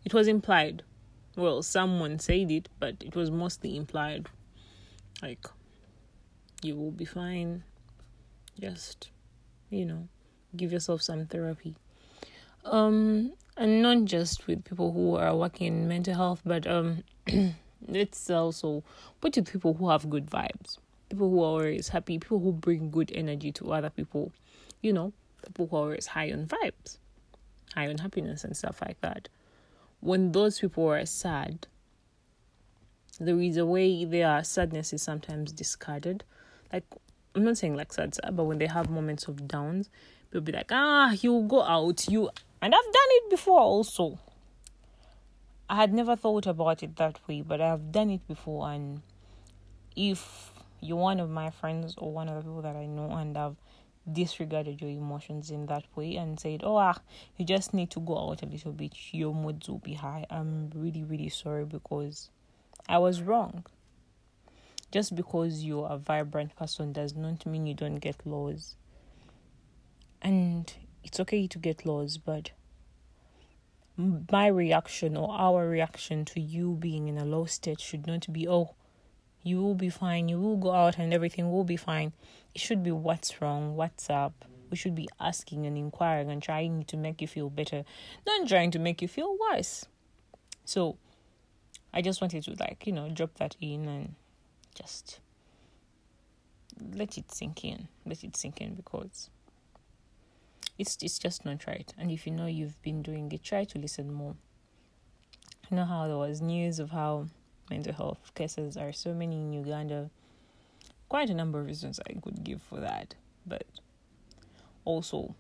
it 0.05 0.13
was 0.13 0.27
implied 0.27 0.83
well, 1.39 1.63
someone 1.63 2.19
said 2.19 2.52
it, 2.52 2.69
but 2.80 2.95
it 2.99 3.15
was 3.15 3.32
mostly 3.32 3.78
implied. 3.78 4.28
Like, 5.21 5.45
you 6.62 6.75
will 6.75 6.91
be 6.91 7.06
fine. 7.06 7.63
Just, 8.60 9.10
you 9.69 9.86
know, 9.86 10.08
give 10.56 10.71
yourself 10.71 11.02
some 11.02 11.25
therapy. 11.25 11.75
Um, 12.65 13.34
and 13.56 13.82
not 13.82 14.04
just 14.04 14.47
with 14.47 14.65
people 14.65 14.91
who 14.91 15.15
are 15.15 15.36
working 15.36 15.67
in 15.67 15.88
mental 15.88 16.13
health, 16.13 16.41
but 16.45 16.67
um, 16.67 17.04
let's 17.88 18.30
also 18.30 18.84
put 19.21 19.38
with 19.38 19.52
people 19.52 19.73
who 19.73 19.89
have 19.89 20.10
good 20.10 20.30
vibes, 20.30 20.78
people 21.10 21.30
who 21.30 21.41
are 21.41 21.47
always 21.47 21.88
happy, 21.88 22.19
people 22.19 22.39
who 22.39 22.52
bring 22.52 22.91
good 22.91 23.12
energy 23.15 23.52
to 23.54 23.71
other 23.71 23.89
people. 23.89 24.32
You 24.82 24.93
know, 24.93 25.13
people 25.45 25.67
who 25.67 25.75
are 25.78 25.80
always 25.80 26.08
high 26.08 26.32
on 26.32 26.47
vibes, 26.47 26.97
high 27.75 27.88
on 27.88 27.97
happiness 27.97 28.43
and 28.43 28.56
stuff 28.56 28.82
like 28.82 28.99
that 29.02 29.30
when 29.99 30.31
those 30.31 30.59
people 30.59 30.88
are 30.88 31.05
sad, 31.05 31.67
there 33.19 33.39
is 33.39 33.57
a 33.57 33.65
way 33.65 34.05
their 34.05 34.43
sadness 34.43 34.93
is 34.93 35.01
sometimes 35.01 35.51
discarded. 35.51 36.23
Like 36.71 36.85
I'm 37.35 37.43
not 37.43 37.57
saying 37.57 37.75
like 37.75 37.91
sad, 37.93 38.17
but 38.31 38.45
when 38.45 38.57
they 38.59 38.67
have 38.67 38.89
moments 38.89 39.27
of 39.27 39.47
downs, 39.47 39.89
they'll 40.31 40.41
be 40.41 40.51
like, 40.51 40.71
ah, 40.71 41.12
you 41.12 41.45
go 41.47 41.63
out, 41.63 42.07
you 42.07 42.29
and 42.62 42.73
I've 42.73 42.93
done 42.93 43.09
it 43.09 43.29
before 43.29 43.59
also. 43.59 44.19
I 45.69 45.75
had 45.75 45.93
never 45.93 46.15
thought 46.15 46.47
about 46.47 46.81
it 46.81 46.95
that 46.95 47.19
way, 47.27 47.41
but 47.41 47.62
I've 47.62 47.91
done 47.91 48.09
it 48.09 48.27
before 48.27 48.71
and 48.71 49.01
if 49.95 50.51
you're 50.81 50.97
one 50.97 51.19
of 51.19 51.29
my 51.29 51.49
friends 51.49 51.93
or 51.97 52.12
one 52.12 52.29
of 52.29 52.35
the 52.35 52.41
people 52.41 52.62
that 52.62 52.75
I 52.75 52.85
know 52.85 53.12
and 53.12 53.38
I've 53.38 53.57
disregarded 54.13 54.81
your 54.81 54.89
emotions 54.89 55.51
in 55.51 55.65
that 55.67 55.83
way 55.95 56.15
and 56.15 56.39
said, 56.39 56.61
Oh, 56.63 56.77
ah, 56.77 56.99
you 57.37 57.45
just 57.45 57.73
need 57.73 57.91
to 57.91 57.99
go 57.99 58.17
out 58.17 58.41
a 58.41 58.45
little 58.45 58.71
bit, 58.71 58.93
your 59.11 59.33
moods 59.33 59.69
will 59.69 59.79
be 59.79 59.93
high. 59.93 60.25
I'm 60.29 60.69
really, 60.75 61.03
really 61.03 61.29
sorry 61.29 61.65
because 61.65 62.29
I 62.87 62.97
was 62.97 63.21
wrong. 63.21 63.65
Just 64.91 65.15
because 65.15 65.63
you're 65.63 65.87
a 65.87 65.97
vibrant 65.97 66.55
person 66.55 66.93
does 66.93 67.15
not 67.15 67.45
mean 67.45 67.67
you 67.67 67.75
don't 67.75 67.95
get 67.95 68.25
lows. 68.25 68.75
And 70.21 70.73
it's 71.03 71.19
okay 71.19 71.47
to 71.47 71.59
get 71.59 71.85
lows, 71.85 72.17
but 72.17 72.51
my 73.97 74.47
reaction 74.47 75.15
or 75.15 75.31
our 75.31 75.67
reaction 75.67 76.25
to 76.25 76.39
you 76.39 76.77
being 76.79 77.07
in 77.07 77.17
a 77.17 77.25
low 77.25 77.45
state 77.45 77.79
should 77.79 78.07
not 78.07 78.31
be, 78.31 78.47
oh, 78.47 78.73
you 79.43 79.62
will 79.62 79.75
be 79.75 79.89
fine, 79.89 80.30
you 80.30 80.39
will 80.39 80.58
go 80.58 80.71
out 80.71 80.97
and 80.97 81.13
everything 81.13 81.52
will 81.52 81.63
be 81.63 81.78
fine 81.78 82.13
it 82.54 82.62
should 82.62 82.84
be 82.84 82.91
what's 82.91 83.41
wrong, 83.41 83.75
what's 83.75 84.10
up. 84.10 84.45
We 84.69 84.78
should 84.78 84.95
be 84.95 85.10
asking 85.19 85.65
and 85.65 85.78
inquiring 85.78 86.30
and 86.30 86.41
trying 86.41 86.84
to 86.86 86.97
make 86.97 87.21
you 87.21 87.28
feel 87.28 87.49
better, 87.49 87.84
not 88.25 88.47
trying 88.47 88.71
to 88.71 88.80
make 88.80 89.02
you 89.02 89.08
feel 89.08 89.36
worse. 89.49 89.86
So, 90.65 90.97
I 91.91 92.02
just 92.02 92.21
wanted 92.21 92.43
to, 92.43 92.56
like, 92.60 92.86
you 92.86 92.93
know, 92.93 93.10
drop 93.10 93.36
that 93.36 93.56
in 93.60 93.88
and 93.88 94.15
just 94.75 95.19
let 96.93 97.17
it 97.17 97.32
sink 97.32 97.63
in. 97.63 97.88
Let 98.06 98.23
it 98.23 98.38
sink 98.38 98.62
in 98.62 98.75
because 98.75 99.30
it's 100.78 100.97
it's 101.02 101.17
just 101.17 101.45
not 101.45 101.65
right. 101.65 101.91
And 101.97 102.12
if 102.12 102.28
you 102.28 102.32
know 102.32 102.45
you've 102.45 102.80
been 102.84 103.02
doing 103.02 103.32
it, 103.32 103.43
try 103.43 103.63
to 103.63 103.80
listen 103.80 104.13
more. 104.13 104.36
You 105.71 105.78
know 105.78 105.86
how 105.86 106.08
there 106.08 106.17
was 106.17 106.41
news 106.41 106.78
of 106.80 106.91
how 106.91 107.28
mental 107.69 107.93
health 107.93 108.32
cases 108.36 108.77
are 108.77 108.91
so 108.91 109.13
many 109.13 109.41
in 109.41 109.53
Uganda 109.53 110.10
quite 111.10 111.29
a 111.29 111.34
number 111.34 111.60
of 111.60 111.65
reasons 111.65 111.99
I 112.08 112.13
could 112.13 112.43
give 112.43 112.62
for 112.62 112.79
that, 112.79 113.15
but 113.45 113.65
also, 114.86 115.36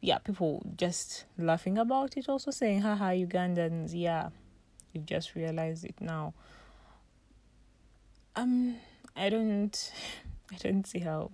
yeah, 0.00 0.18
people 0.18 0.64
just 0.76 1.24
laughing 1.38 1.78
about 1.78 2.16
it, 2.16 2.28
also 2.28 2.50
saying, 2.50 2.82
haha, 2.82 3.10
Ugandans, 3.10 3.92
yeah, 3.94 4.28
you've 4.92 5.06
just 5.06 5.34
realized 5.34 5.86
it 5.86 6.00
now. 6.00 6.34
Um, 8.36 8.76
I 9.16 9.30
don't, 9.30 9.92
I 10.52 10.56
don't 10.56 10.86
see 10.86 11.00
how 11.00 11.30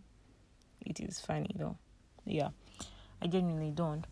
it 0.86 1.00
is 1.00 1.20
funny 1.20 1.50
though. 1.56 1.76
Yeah, 2.24 2.50
I 3.20 3.26
genuinely 3.26 3.72
don't. 3.72 4.06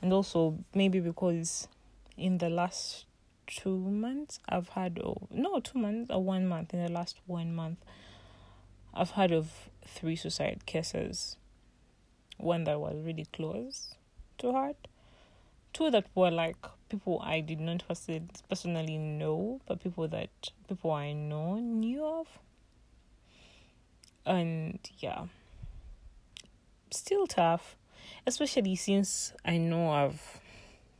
And 0.00 0.12
also, 0.12 0.58
maybe 0.74 1.00
because 1.00 1.68
in 2.16 2.38
the 2.38 2.48
last 2.48 3.06
two 3.46 3.78
months 3.78 4.40
I've 4.48 4.70
had 4.70 4.98
oh, 5.02 5.28
no 5.30 5.60
two 5.60 5.78
months 5.78 6.10
or 6.10 6.22
one 6.22 6.46
month 6.46 6.74
in 6.74 6.82
the 6.82 6.90
last 6.90 7.20
one 7.26 7.54
month 7.54 7.78
I've 8.98 9.10
heard 9.10 9.30
of 9.30 9.50
three 9.86 10.16
suicide 10.16 10.64
cases. 10.64 11.36
One 12.38 12.64
that 12.64 12.80
was 12.80 12.96
really 13.04 13.26
close 13.30 13.94
to 14.38 14.52
heart. 14.52 14.88
Two 15.74 15.90
that 15.90 16.06
were 16.14 16.30
like 16.30 16.56
people 16.88 17.20
I 17.22 17.40
did 17.40 17.60
not 17.60 17.84
personally 17.86 18.96
know, 18.96 19.60
but 19.66 19.82
people 19.82 20.08
that 20.08 20.30
people 20.66 20.92
I 20.92 21.12
know 21.12 21.56
knew 21.58 22.06
of. 22.06 22.26
And 24.24 24.78
yeah. 24.98 25.26
Still 26.90 27.26
tough. 27.26 27.76
Especially 28.26 28.76
since 28.76 29.34
I 29.44 29.58
know 29.58 29.90
I've 29.90 30.40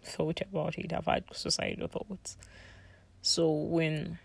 thought 0.07 0.40
about 0.40 0.79
it. 0.79 0.92
I've 0.92 1.07
had 1.07 1.25
suicidal 1.33 1.88
thoughts. 1.88 2.37
So 3.23 3.51
when 3.51 4.19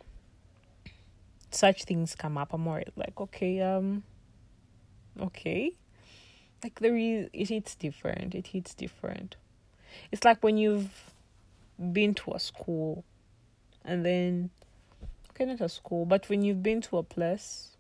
such 1.50 1.84
things 1.84 2.16
come 2.16 2.38
up, 2.38 2.54
I'm 2.54 2.62
more 2.62 2.84
like, 2.96 3.20
okay, 3.20 3.62
um, 3.62 4.04
okay. 5.20 5.74
Like 6.64 6.80
there 6.80 6.96
is, 6.96 7.30
it 7.34 7.50
hits 7.50 7.76
different. 7.76 8.36
It 8.36 8.48
hits 8.48 8.74
different. 8.74 9.36
It's 10.12 10.24
like 10.24 10.44
when 10.44 10.58
you've 10.58 11.12
been 11.92 12.14
to 12.16 12.34
a 12.34 12.40
school, 12.40 13.04
and 13.84 14.06
then, 14.06 14.52
okay, 15.32 15.46
not 15.46 15.62
a 15.62 15.70
school, 15.70 16.06
but 16.06 16.30
when 16.30 16.44
you've 16.44 16.62
been 16.62 16.82
to 16.82 16.98
a 16.98 17.04
place, 17.04 17.76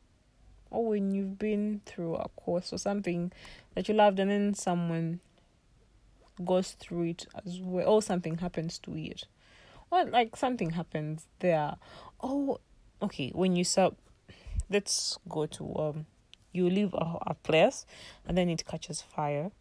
or 0.72 0.88
when 0.88 1.14
you've 1.14 1.38
been 1.38 1.82
through 1.86 2.16
a 2.16 2.28
course 2.30 2.74
or 2.74 2.78
something 2.78 3.32
that 3.76 3.88
you 3.88 3.94
loved, 3.94 4.20
and 4.20 4.32
then 4.32 4.54
someone 4.54 5.20
goes 6.44 6.72
through 6.72 7.04
it 7.04 7.28
as 7.46 7.60
well, 7.62 7.88
or 7.88 8.02
something 8.02 8.38
happens 8.38 8.80
to 8.80 8.98
it, 8.98 9.26
or 9.92 10.06
like 10.06 10.36
something 10.36 10.72
happens 10.72 11.28
there. 11.40 11.76
Oh, 12.22 12.60
okay. 13.02 13.32
When 13.34 13.56
you 13.56 13.64
sub, 13.64 13.96
let's 14.70 15.18
go 15.28 15.46
to 15.46 15.76
um, 15.78 16.06
you 16.52 16.70
leave 16.70 16.94
a, 16.94 17.18
a 17.28 17.34
place, 17.36 17.86
and 18.26 18.38
then 18.38 18.50
it 18.50 18.66
catches 18.66 19.02
fire. 19.02 19.52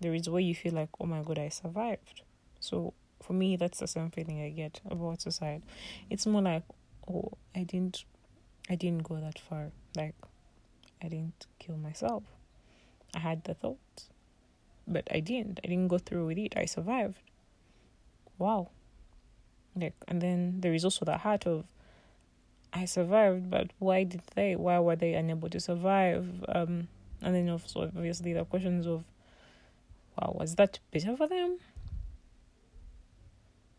There 0.00 0.14
is 0.14 0.28
where 0.28 0.40
you 0.40 0.54
feel 0.54 0.72
like, 0.72 0.90
oh 1.00 1.06
my 1.06 1.22
god, 1.22 1.38
I 1.38 1.48
survived. 1.48 2.22
So 2.60 2.94
for 3.22 3.32
me, 3.32 3.56
that's 3.56 3.78
the 3.78 3.86
same 3.86 4.10
feeling 4.10 4.42
I 4.42 4.50
get 4.50 4.80
about 4.90 5.22
suicide. 5.22 5.62
It's 6.10 6.26
more 6.26 6.42
like, 6.42 6.64
oh, 7.08 7.32
I 7.54 7.62
didn't, 7.62 8.04
I 8.68 8.74
didn't 8.74 9.04
go 9.04 9.16
that 9.16 9.38
far. 9.38 9.70
Like, 9.96 10.14
I 11.02 11.08
didn't 11.08 11.46
kill 11.58 11.76
myself. 11.76 12.24
I 13.14 13.20
had 13.20 13.44
the 13.44 13.54
thoughts, 13.54 14.10
but 14.86 15.08
I 15.10 15.20
didn't. 15.20 15.60
I 15.64 15.68
didn't 15.68 15.88
go 15.88 15.98
through 15.98 16.26
with 16.26 16.38
it. 16.38 16.54
I 16.56 16.64
survived. 16.66 17.18
Wow. 18.38 18.70
Like, 19.76 19.94
and 20.08 20.20
then 20.20 20.60
there 20.60 20.74
is 20.74 20.84
also 20.84 21.04
the 21.04 21.18
heart 21.18 21.46
of, 21.46 21.64
I 22.72 22.84
survived, 22.84 23.50
but 23.50 23.70
why 23.78 24.04
did 24.04 24.22
they? 24.34 24.56
Why 24.56 24.78
were 24.78 24.96
they 24.96 25.14
unable 25.14 25.48
to 25.50 25.60
survive? 25.60 26.44
Um, 26.48 26.88
and 27.22 27.34
then 27.34 27.48
also 27.48 27.82
obviously 27.82 28.32
the 28.32 28.44
questions 28.44 28.86
of, 28.86 29.04
wow, 30.18 30.36
was 30.38 30.56
that 30.56 30.78
better 30.92 31.16
for 31.16 31.28
them? 31.28 31.58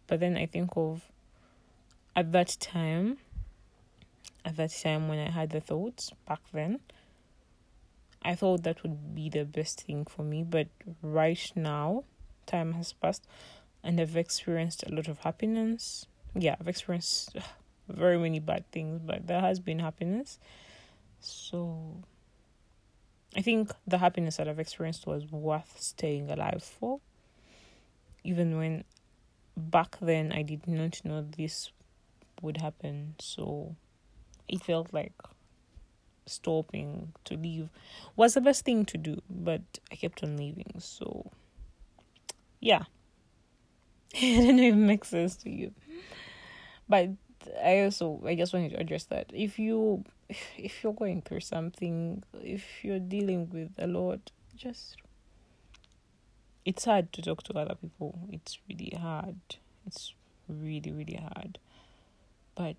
But 0.07 0.19
then 0.19 0.37
I 0.37 0.45
think 0.45 0.71
of 0.75 1.11
at 2.15 2.31
that 2.31 2.57
time, 2.59 3.17
at 4.43 4.55
that 4.57 4.71
time 4.71 5.07
when 5.07 5.19
I 5.19 5.29
had 5.29 5.49
the 5.49 5.61
thoughts 5.61 6.11
back 6.27 6.41
then, 6.53 6.79
I 8.25 8.33
thought 8.33 8.63
that 8.63 8.81
would 8.81 9.13
be 9.13 9.29
the 9.29 9.45
best 9.45 9.81
thing 9.81 10.05
for 10.05 10.23
me. 10.23 10.43
But 10.43 10.67
right 11.01 11.51
now, 11.55 12.03
time 12.47 12.73
has 12.73 12.91
passed 12.91 13.25
and 13.83 14.01
I've 14.01 14.17
experienced 14.17 14.83
a 14.83 14.93
lot 14.93 15.07
of 15.07 15.19
happiness. 15.19 16.07
Yeah, 16.33 16.55
I've 16.59 16.67
experienced 16.67 17.37
very 17.87 18.17
many 18.17 18.39
bad 18.39 18.69
things, 18.71 18.99
but 19.05 19.27
there 19.27 19.41
has 19.41 19.59
been 19.59 19.79
happiness. 19.79 20.39
So 21.19 22.03
I 23.35 23.41
think 23.41 23.71
the 23.85 23.99
happiness 23.99 24.37
that 24.37 24.47
I've 24.47 24.59
experienced 24.59 25.05
was 25.05 25.31
worth 25.31 25.79
staying 25.79 26.31
alive 26.31 26.63
for. 26.63 26.99
Even 28.23 28.57
when 28.57 28.85
back 29.55 29.97
then 30.01 30.31
I 30.31 30.41
did 30.41 30.67
not 30.67 31.05
know 31.05 31.21
this 31.21 31.71
would 32.41 32.57
happen, 32.57 33.15
so 33.19 33.75
it 34.47 34.63
felt 34.63 34.91
like 34.93 35.13
stopping 36.25 37.13
to 37.25 37.35
leave 37.35 37.69
was 38.15 38.33
the 38.33 38.41
best 38.41 38.65
thing 38.65 38.85
to 38.85 38.97
do, 38.97 39.21
but 39.29 39.61
I 39.91 39.95
kept 39.95 40.23
on 40.23 40.37
leaving, 40.37 40.73
so 40.79 41.31
yeah. 42.59 42.83
I 44.15 44.35
don't 44.37 44.57
know 44.57 44.63
if 44.63 44.73
it 44.73 44.77
makes 44.77 45.09
sense 45.09 45.35
to 45.37 45.49
you. 45.49 45.71
But 46.87 47.09
I 47.63 47.81
also 47.81 48.21
I 48.25 48.35
just 48.35 48.53
wanted 48.53 48.71
to 48.71 48.79
address 48.79 49.05
that. 49.05 49.31
If 49.33 49.59
you 49.59 50.03
if 50.57 50.83
you're 50.83 50.93
going 50.93 51.21
through 51.21 51.41
something, 51.41 52.23
if 52.41 52.83
you're 52.83 52.99
dealing 52.99 53.49
with 53.49 53.71
a 53.77 53.87
lot, 53.87 54.31
just 54.55 54.97
it's 56.65 56.85
hard 56.85 57.13
to 57.13 57.21
talk 57.21 57.43
to 57.43 57.53
other 57.53 57.75
people. 57.75 58.17
It's 58.31 58.57
really 58.67 58.97
hard. 58.99 59.37
It's 59.85 60.13
really, 60.49 60.91
really 60.91 61.19
hard. 61.21 61.59
But 62.55 62.77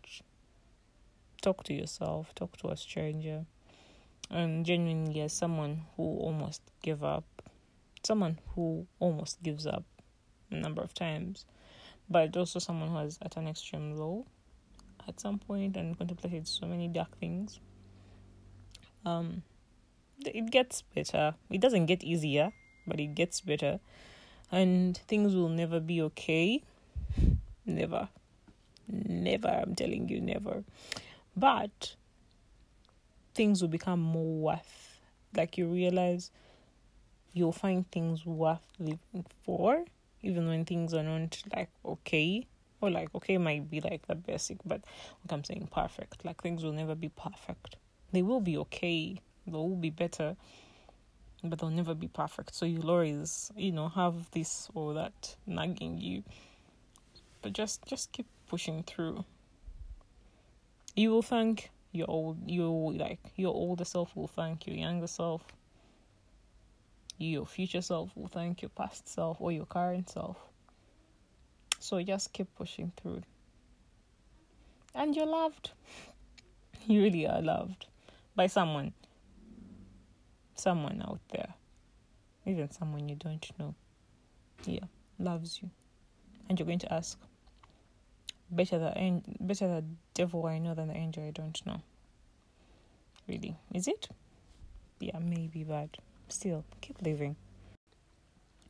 talk 1.47 1.63
to 1.63 1.73
yourself, 1.73 2.35
talk 2.35 2.57
to 2.57 2.71
a 2.71 2.77
stranger. 2.77 3.45
And 4.31 4.67
genuinely, 4.67 5.21
as 5.21 5.33
someone 5.33 5.83
who 5.97 6.03
almost 6.03 6.61
gave 6.83 7.05
up, 7.05 7.25
someone 8.03 8.41
who 8.55 8.89
almost 8.99 9.41
gives 9.45 9.65
up 9.65 9.85
a 10.51 10.57
number 10.57 10.83
of 10.83 10.93
times, 10.93 11.45
but 12.11 12.37
also 12.37 12.59
someone 12.59 12.89
who 12.89 12.95
was 12.97 13.21
at 13.23 13.37
an 13.37 13.47
extreme 13.47 13.95
low 13.95 14.27
at 15.07 15.21
some 15.21 15.39
point 15.39 15.77
and 15.77 15.97
contemplated 15.97 16.49
so 16.49 16.67
many 16.67 16.89
dark 16.89 17.17
things. 17.19 17.61
Um, 19.05 19.45
it 20.25 20.51
gets 20.51 20.83
better. 20.83 21.37
It 21.49 21.61
doesn't 21.61 21.87
get 21.87 22.03
easier, 22.03 22.51
but 22.89 22.99
it 22.99 23.15
gets 23.15 23.41
better. 23.41 23.79
And 24.51 24.97
things 24.97 25.37
will 25.37 25.49
never 25.49 25.79
be 25.79 26.03
okay. 26.03 26.65
Never. 27.67 28.09
Never, 28.89 29.49
I'm 29.49 29.75
telling 29.75 30.09
you, 30.09 30.21
never. 30.21 30.63
But 31.37 31.95
things 33.35 33.61
will 33.61 33.69
become 33.69 34.01
more 34.01 34.53
worth. 34.53 35.01
Like 35.35 35.59
you 35.59 35.67
realize 35.67 36.31
you'll 37.33 37.53
find 37.53 37.91
things 37.91 38.25
worth 38.25 38.67
living 38.79 39.27
for, 39.43 39.85
even 40.23 40.49
when 40.49 40.65
things 40.65 40.95
are 40.95 41.03
not 41.03 41.43
like 41.55 41.71
okay. 41.85 42.47
Or 42.81 42.91
like 42.91 43.15
okay 43.15 43.39
might 43.39 43.71
be 43.71 43.81
like 43.81 44.07
the 44.07 44.15
basic, 44.15 44.59
but 44.65 44.83
what 45.23 45.33
I'm 45.33 45.45
saying 45.45 45.69
perfect. 45.73 46.25
Like 46.25 46.43
things 46.43 46.63
will 46.63 46.73
never 46.73 46.95
be 46.95 47.09
perfect. 47.09 47.77
They 48.13 48.23
will 48.23 48.41
be 48.41 48.57
okay. 48.59 49.21
They 49.47 49.53
will 49.53 49.77
be 49.77 49.91
better 49.91 50.37
but 51.49 51.59
they'll 51.59 51.71
never 51.71 51.95
be 51.95 52.09
perfect. 52.09 52.55
So 52.55 52.67
you'll 52.67 52.91
always, 52.91 53.51
you 53.57 53.73
know, 53.73 53.89
have 53.89 54.31
this 54.33 54.69
or 54.75 54.95
that 54.95 55.37
nagging 55.47 56.01
you. 56.01 56.23
But 57.43 57.53
just 57.53 57.85
just 57.87 58.13
keep 58.13 58.27
pushing 58.49 58.83
through. 58.83 59.25
You 60.97 61.11
will 61.11 61.23
thank 61.23 61.71
your 61.93 62.11
old 62.11 62.51
you 62.51 62.69
like 62.99 63.21
your 63.37 63.55
older 63.55 63.85
self 63.85 64.17
will 64.17 64.27
thank 64.27 64.67
your 64.67 64.77
younger 64.77 65.07
self. 65.07 65.43
Your 67.19 67.47
future 67.47 67.83
self 67.83 68.11
will 68.17 68.29
thank 68.29 68.63
your 68.63 68.71
past 68.71 69.09
self 69.09 69.37
or 69.41 69.53
your 69.53 69.67
current 69.67 70.09
self. 70.11 70.37
So 71.79 72.03
just 72.03 72.33
keep 72.33 72.55
pushing 72.57 72.93
through. 72.97 73.23
And 74.95 75.15
you're 75.15 75.27
loved. 75.27 75.71
You 76.89 77.03
really 77.03 77.27
are 77.27 77.43
loved 77.43 77.87
by 78.37 78.47
someone 78.47 78.93
someone 80.55 81.03
out 81.07 81.21
there, 81.31 81.55
even 82.45 82.71
someone 82.71 83.09
you 83.09 83.15
don't 83.17 83.51
know, 83.59 83.75
yeah, 84.65 84.85
loves 85.19 85.61
you, 85.63 85.71
and 86.49 86.59
you're 86.59 86.67
going 86.67 86.79
to 86.79 86.93
ask, 86.93 87.19
better 88.51 88.79
the 88.79 89.23
better 89.41 89.69
the 89.69 89.85
devil 90.15 90.47
I 90.47 90.59
know 90.59 90.75
than 90.75 90.89
the 90.89 90.97
angel 90.97 91.27
I 91.27 91.31
don't 91.31 91.61
know. 91.67 91.81
Really, 93.29 93.57
is 93.75 93.89
it? 93.89 94.09
Yeah, 95.01 95.19
maybe, 95.19 95.65
but 95.65 95.97
still, 96.29 96.65
keep 96.81 97.03
living. 97.03 97.37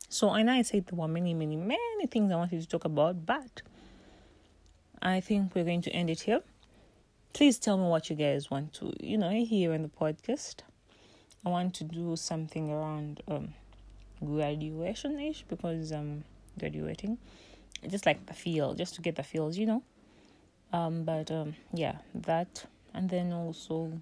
So 0.09 0.31
I 0.31 0.43
know 0.43 0.53
I 0.53 0.63
said 0.63 0.87
there 0.87 0.99
were 0.99 1.09
many, 1.09 1.35
many, 1.35 1.57
many 1.57 2.07
things 2.07 2.33
I 2.33 2.37
wanted 2.37 2.61
to 2.61 2.69
talk 2.69 2.85
about, 2.85 3.27
but 3.27 3.63
I 5.03 5.21
think 5.21 5.55
we're 5.55 5.65
going 5.65 5.83
to 5.83 5.91
end 5.91 6.11
it 6.11 6.21
here. 6.21 6.41
Please 7.33 7.59
tell 7.59 7.77
me 7.77 7.85
what 7.85 8.09
you 8.09 8.17
guys 8.17 8.51
want 8.51 8.73
to, 8.75 8.93
you 9.01 9.19
know, 9.19 9.31
hear 9.31 9.75
in 9.75 9.83
the 9.83 9.89
podcast. 9.89 10.63
I 11.45 11.51
want 11.51 11.75
to 11.75 11.85
do 11.85 12.17
something 12.17 12.71
around 12.71 13.23
um, 13.29 13.53
graduation 14.25 15.19
age 15.21 15.45
because 15.49 15.91
I'm 15.93 16.25
graduating. 16.59 17.19
Just 17.89 18.07
like 18.07 18.27
the 18.27 18.35
feel, 18.35 18.75
just 18.75 18.95
to 18.97 19.03
get 19.03 19.17
the 19.17 19.23
feels, 19.23 19.57
you 19.57 19.67
know. 19.67 19.83
Um, 20.73 21.05
but 21.05 21.31
um, 21.31 21.55
yeah, 21.73 21.99
that, 22.15 22.67
and 22.95 23.09
then 23.09 23.33
also 23.33 24.01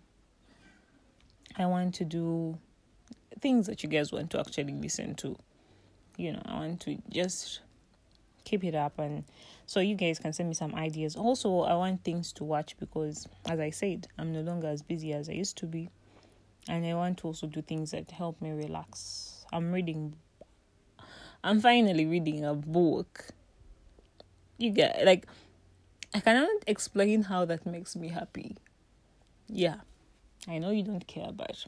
I 1.56 1.66
want 1.66 1.94
to 1.96 2.04
do 2.04 2.58
things 3.40 3.66
that 3.66 3.82
you 3.82 3.88
guys 3.88 4.12
want 4.12 4.30
to 4.30 4.40
actually 4.40 4.72
listen 4.74 5.14
to. 5.16 5.36
You 6.16 6.32
know, 6.32 6.42
I 6.46 6.54
want 6.54 6.80
to 6.82 6.98
just 7.10 7.60
keep 8.44 8.62
it 8.62 8.74
up 8.74 8.98
and 8.98 9.24
so 9.66 9.80
you 9.80 9.94
guys 9.94 10.18
can 10.18 10.32
send 10.32 10.48
me 10.48 10.54
some 10.54 10.74
ideas. 10.74 11.16
Also, 11.16 11.60
I 11.60 11.74
want 11.74 12.04
things 12.04 12.32
to 12.34 12.44
watch 12.44 12.76
because 12.78 13.26
as 13.48 13.58
I 13.58 13.70
said, 13.70 14.06
I'm 14.18 14.32
no 14.32 14.40
longer 14.40 14.68
as 14.68 14.82
busy 14.82 15.12
as 15.12 15.28
I 15.28 15.32
used 15.32 15.56
to 15.58 15.66
be 15.66 15.90
and 16.68 16.84
I 16.84 16.94
want 16.94 17.18
to 17.18 17.28
also 17.28 17.46
do 17.46 17.62
things 17.62 17.90
that 17.90 18.10
help 18.10 18.40
me 18.40 18.50
relax. 18.50 19.46
I'm 19.52 19.72
reading 19.72 20.16
I'm 21.42 21.60
finally 21.60 22.06
reading 22.06 22.44
a 22.44 22.54
book. 22.54 23.26
You 24.58 24.70
get 24.70 25.04
like 25.04 25.26
I 26.14 26.20
cannot 26.20 26.48
explain 26.66 27.24
how 27.24 27.44
that 27.44 27.66
makes 27.66 27.96
me 27.96 28.08
happy. 28.08 28.56
Yeah. 29.48 29.76
I 30.46 30.58
know 30.58 30.70
you 30.70 30.82
don't 30.82 31.06
care, 31.06 31.30
but 31.32 31.66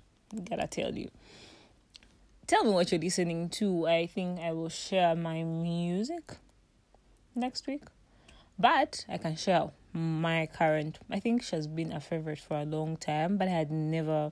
gotta 0.49 0.67
tell 0.67 0.95
you. 0.95 1.11
Tell 2.47 2.65
me 2.65 2.71
what 2.71 2.93
you're 2.93 3.01
listening 3.01 3.49
to. 3.51 3.87
I 3.87 4.07
think 4.07 4.39
I 4.39 4.53
will 4.53 4.69
share 4.69 5.17
my 5.17 5.43
music 5.43 6.37
next 7.35 7.67
week. 7.67 7.83
But 8.59 9.05
I 9.09 9.19
can 9.19 9.37
share 9.37 9.71
my 9.93 10.47
current 10.47 10.99
I 11.11 11.21
think 11.21 11.43
she 11.43 11.57
has 11.57 11.67
been 11.67 11.91
a 11.91 12.01
favorite 12.01 12.39
for 12.39 12.59
a 12.59 12.65
long 12.65 12.97
time, 12.97 13.39
but 13.39 13.49
I 13.49 13.53
had 13.53 13.71
never 13.71 14.31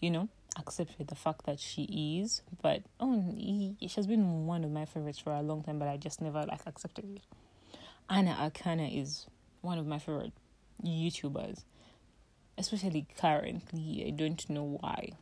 you 0.00 0.10
know, 0.10 0.28
accepted 0.58 1.08
the 1.08 1.14
fact 1.14 1.46
that 1.46 1.60
she 1.60 2.20
is. 2.22 2.42
But 2.62 2.82
oh, 3.00 3.34
she 3.38 3.88
has 3.96 4.06
been 4.06 4.46
one 4.46 4.64
of 4.64 4.70
my 4.70 4.84
favorites 4.84 5.18
for 5.18 5.32
a 5.32 5.42
long 5.42 5.62
time, 5.62 5.78
but 5.78 5.88
I 5.88 5.96
just 5.96 6.20
never 6.20 6.44
like 6.46 6.60
accepted 6.66 7.04
it. 7.16 7.22
Anna 8.08 8.36
Akana 8.50 8.88
is 9.00 9.26
one 9.62 9.78
of 9.78 9.86
my 9.86 9.98
favorite 9.98 10.32
YouTubers, 10.84 11.64
especially 12.56 13.06
currently. 13.18 14.04
I 14.06 14.10
don't 14.10 14.48
know 14.48 14.78
why. 14.80 15.12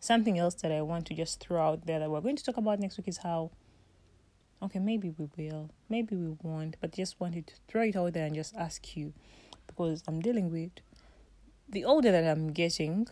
something 0.00 0.38
else 0.38 0.54
that 0.54 0.72
I 0.72 0.80
want 0.82 1.06
to 1.06 1.14
just 1.14 1.40
throw 1.40 1.60
out 1.62 1.86
there 1.86 1.98
that 1.98 2.10
we're 2.10 2.20
going 2.22 2.36
to 2.36 2.44
talk 2.44 2.56
about 2.56 2.80
next 2.80 2.96
week 2.96 3.08
is 3.08 3.18
how 3.18 3.50
okay, 4.62 4.78
maybe 4.78 5.14
we 5.16 5.28
will, 5.38 5.70
maybe 5.88 6.14
we 6.16 6.36
won't, 6.42 6.76
but 6.80 6.92
just 6.92 7.18
wanted 7.18 7.46
to 7.46 7.54
throw 7.66 7.82
it 7.82 7.96
out 7.96 8.12
there 8.12 8.26
and 8.26 8.34
just 8.34 8.54
ask 8.56 8.94
you 8.94 9.14
because 9.66 10.02
I'm 10.06 10.20
dealing 10.20 10.50
with 10.50 10.72
the 11.68 11.84
older 11.84 12.12
that 12.12 12.24
I'm 12.24 12.52
getting, 12.52 13.08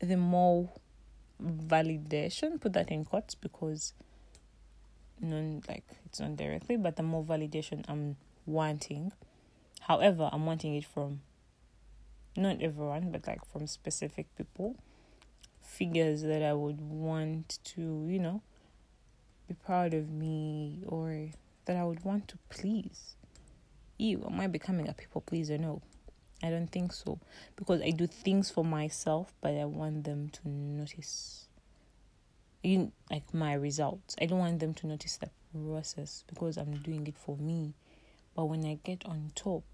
the 0.00 0.16
more 0.16 0.70
validation, 1.40 2.60
put 2.60 2.72
that 2.72 2.90
in 2.90 3.04
quotes 3.04 3.36
because 3.36 3.92
non 5.22 5.62
like 5.68 5.84
it's 6.04 6.20
not 6.20 6.36
directly, 6.36 6.76
but 6.76 6.96
the 6.96 7.02
more 7.02 7.24
validation 7.24 7.84
I'm 7.88 8.16
wanting. 8.46 9.12
However, 9.80 10.28
I'm 10.32 10.46
wanting 10.46 10.74
it 10.74 10.84
from 10.84 11.20
not 12.36 12.60
everyone, 12.60 13.10
but 13.10 13.26
like 13.26 13.44
from 13.44 13.66
specific 13.66 14.26
people, 14.36 14.76
figures 15.62 16.22
that 16.22 16.42
I 16.42 16.52
would 16.52 16.80
want 16.80 17.58
to, 17.64 18.06
you 18.08 18.18
know, 18.18 18.42
be 19.48 19.54
proud 19.54 19.94
of 19.94 20.10
me 20.10 20.84
or 20.86 21.28
that 21.64 21.76
I 21.76 21.84
would 21.84 22.04
want 22.04 22.28
to 22.28 22.38
please. 22.48 23.16
You, 23.98 24.24
am 24.24 24.40
I 24.40 24.46
becoming 24.46 24.88
a 24.88 24.94
people 24.94 25.20
pleaser? 25.20 25.58
No, 25.58 25.82
I 26.42 26.50
don't 26.50 26.68
think 26.68 26.92
so. 26.92 27.18
Because 27.56 27.80
I 27.82 27.90
do 27.90 28.06
things 28.06 28.50
for 28.50 28.64
myself, 28.64 29.32
but 29.40 29.54
I 29.54 29.64
want 29.64 30.04
them 30.04 30.30
to 30.30 30.48
notice. 30.48 31.41
You 32.62 32.92
like 33.10 33.34
my 33.34 33.54
results. 33.54 34.14
I 34.20 34.26
don't 34.26 34.38
want 34.38 34.60
them 34.60 34.74
to 34.74 34.86
notice 34.86 35.16
the 35.16 35.30
process 35.52 36.24
because 36.28 36.56
I'm 36.56 36.76
doing 36.76 37.06
it 37.06 37.18
for 37.18 37.36
me. 37.36 37.74
But 38.34 38.46
when 38.46 38.64
I 38.64 38.78
get 38.84 39.04
on 39.04 39.32
top, 39.34 39.64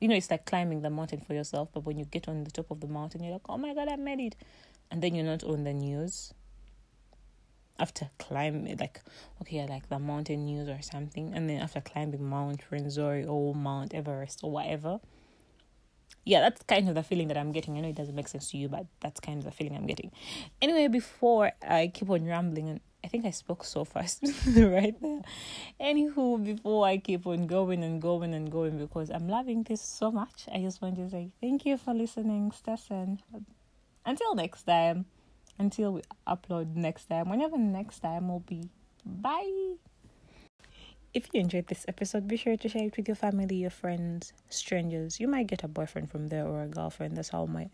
you 0.00 0.08
know, 0.08 0.16
it's 0.16 0.30
like 0.30 0.46
climbing 0.46 0.82
the 0.82 0.90
mountain 0.90 1.20
for 1.20 1.34
yourself. 1.34 1.68
But 1.72 1.84
when 1.84 1.98
you 1.98 2.04
get 2.04 2.28
on 2.28 2.44
the 2.44 2.50
top 2.50 2.70
of 2.70 2.80
the 2.80 2.88
mountain, 2.88 3.22
you're 3.22 3.34
like, 3.34 3.48
oh 3.48 3.58
my 3.58 3.74
god, 3.74 3.88
I 3.88 3.96
made 3.96 4.20
it, 4.20 4.36
and 4.90 5.02
then 5.02 5.14
you're 5.14 5.26
not 5.26 5.44
on 5.44 5.64
the 5.64 5.72
news 5.72 6.32
after 7.78 8.10
climbing 8.18 8.76
like 8.78 9.00
okay 9.40 9.66
like 9.66 9.88
the 9.88 9.98
mountain 9.98 10.44
news 10.44 10.68
or 10.68 10.80
something 10.82 11.32
and 11.34 11.48
then 11.48 11.60
after 11.60 11.80
climbing 11.80 12.22
Mount 12.22 12.62
Rwenzori 12.70 13.28
or 13.28 13.54
Mount 13.54 13.94
Everest 13.94 14.40
or 14.44 14.50
whatever 14.52 15.00
yeah 16.24 16.40
that's 16.40 16.62
kind 16.64 16.88
of 16.88 16.94
the 16.94 17.02
feeling 17.02 17.28
that 17.28 17.36
I'm 17.36 17.52
getting 17.52 17.76
I 17.76 17.80
know 17.80 17.88
it 17.88 17.96
doesn't 17.96 18.14
make 18.14 18.28
sense 18.28 18.50
to 18.50 18.56
you 18.56 18.68
but 18.68 18.86
that's 19.00 19.20
kind 19.20 19.38
of 19.38 19.44
the 19.44 19.50
feeling 19.50 19.76
I'm 19.76 19.86
getting 19.86 20.10
anyway 20.60 20.88
before 20.88 21.52
I 21.66 21.88
keep 21.92 22.10
on 22.10 22.24
rambling 22.26 22.68
and 22.68 22.80
I 23.04 23.08
think 23.08 23.24
I 23.24 23.30
spoke 23.30 23.64
so 23.64 23.84
fast 23.84 24.22
right 24.56 24.94
there. 25.02 25.22
Anywho, 25.80 26.44
before 26.44 26.86
I 26.86 26.98
keep 26.98 27.26
on 27.26 27.48
going 27.48 27.82
and 27.82 28.00
going 28.00 28.32
and 28.32 28.48
going 28.48 28.78
because 28.78 29.10
I'm 29.10 29.26
loving 29.26 29.64
this 29.64 29.80
so 29.80 30.12
much, 30.12 30.46
I 30.54 30.58
just 30.60 30.80
want 30.80 30.94
to 30.98 31.10
say 31.10 31.32
thank 31.40 31.66
you 31.66 31.76
for 31.78 31.94
listening, 31.94 32.52
Stetson. 32.52 33.20
Until 34.06 34.36
next 34.36 34.62
time 34.62 35.06
until 35.58 35.92
we 35.94 36.02
upload 36.26 36.74
next 36.74 37.06
time, 37.06 37.28
whenever 37.28 37.58
next 37.58 38.00
time 38.00 38.28
will 38.28 38.40
be. 38.40 38.68
Bye. 39.04 39.76
If 41.14 41.28
you 41.32 41.40
enjoyed 41.40 41.66
this 41.66 41.84
episode, 41.88 42.26
be 42.26 42.36
sure 42.36 42.56
to 42.56 42.68
share 42.68 42.84
it 42.86 42.96
with 42.96 43.06
your 43.06 43.16
family, 43.16 43.56
your 43.56 43.70
friends, 43.70 44.32
strangers. 44.48 45.20
You 45.20 45.28
might 45.28 45.46
get 45.46 45.62
a 45.62 45.68
boyfriend 45.68 46.10
from 46.10 46.28
there 46.28 46.46
or 46.46 46.62
a 46.62 46.68
girlfriend. 46.68 47.16
That's 47.16 47.28
how 47.28 47.44
might 47.46 47.70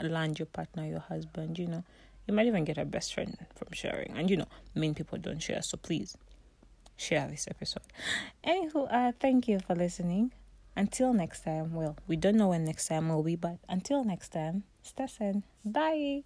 land 0.00 0.38
your 0.38 0.46
partner, 0.46 0.86
your 0.86 1.00
husband, 1.00 1.58
you 1.58 1.66
know. 1.66 1.84
You 2.26 2.34
might 2.34 2.46
even 2.46 2.64
get 2.64 2.78
a 2.78 2.84
best 2.84 3.12
friend 3.12 3.36
from 3.54 3.68
sharing. 3.72 4.16
And 4.16 4.30
you 4.30 4.36
know, 4.38 4.48
main 4.74 4.94
people 4.94 5.18
don't 5.18 5.42
share, 5.42 5.62
so 5.62 5.76
please 5.76 6.16
share 6.96 7.26
this 7.28 7.46
episode. 7.50 7.82
Anywho, 8.44 8.88
uh 8.90 9.12
thank 9.20 9.48
you 9.48 9.60
for 9.60 9.74
listening. 9.74 10.32
Until 10.76 11.12
next 11.12 11.44
time, 11.44 11.74
well, 11.74 11.96
we 12.06 12.16
don't 12.16 12.36
know 12.36 12.48
when 12.48 12.64
next 12.64 12.86
time 12.86 13.08
will 13.08 13.22
be, 13.22 13.36
but 13.36 13.58
until 13.68 14.04
next 14.04 14.30
time, 14.30 14.62
stay 14.82 15.06
sane. 15.06 15.44
Bye. 15.64 16.22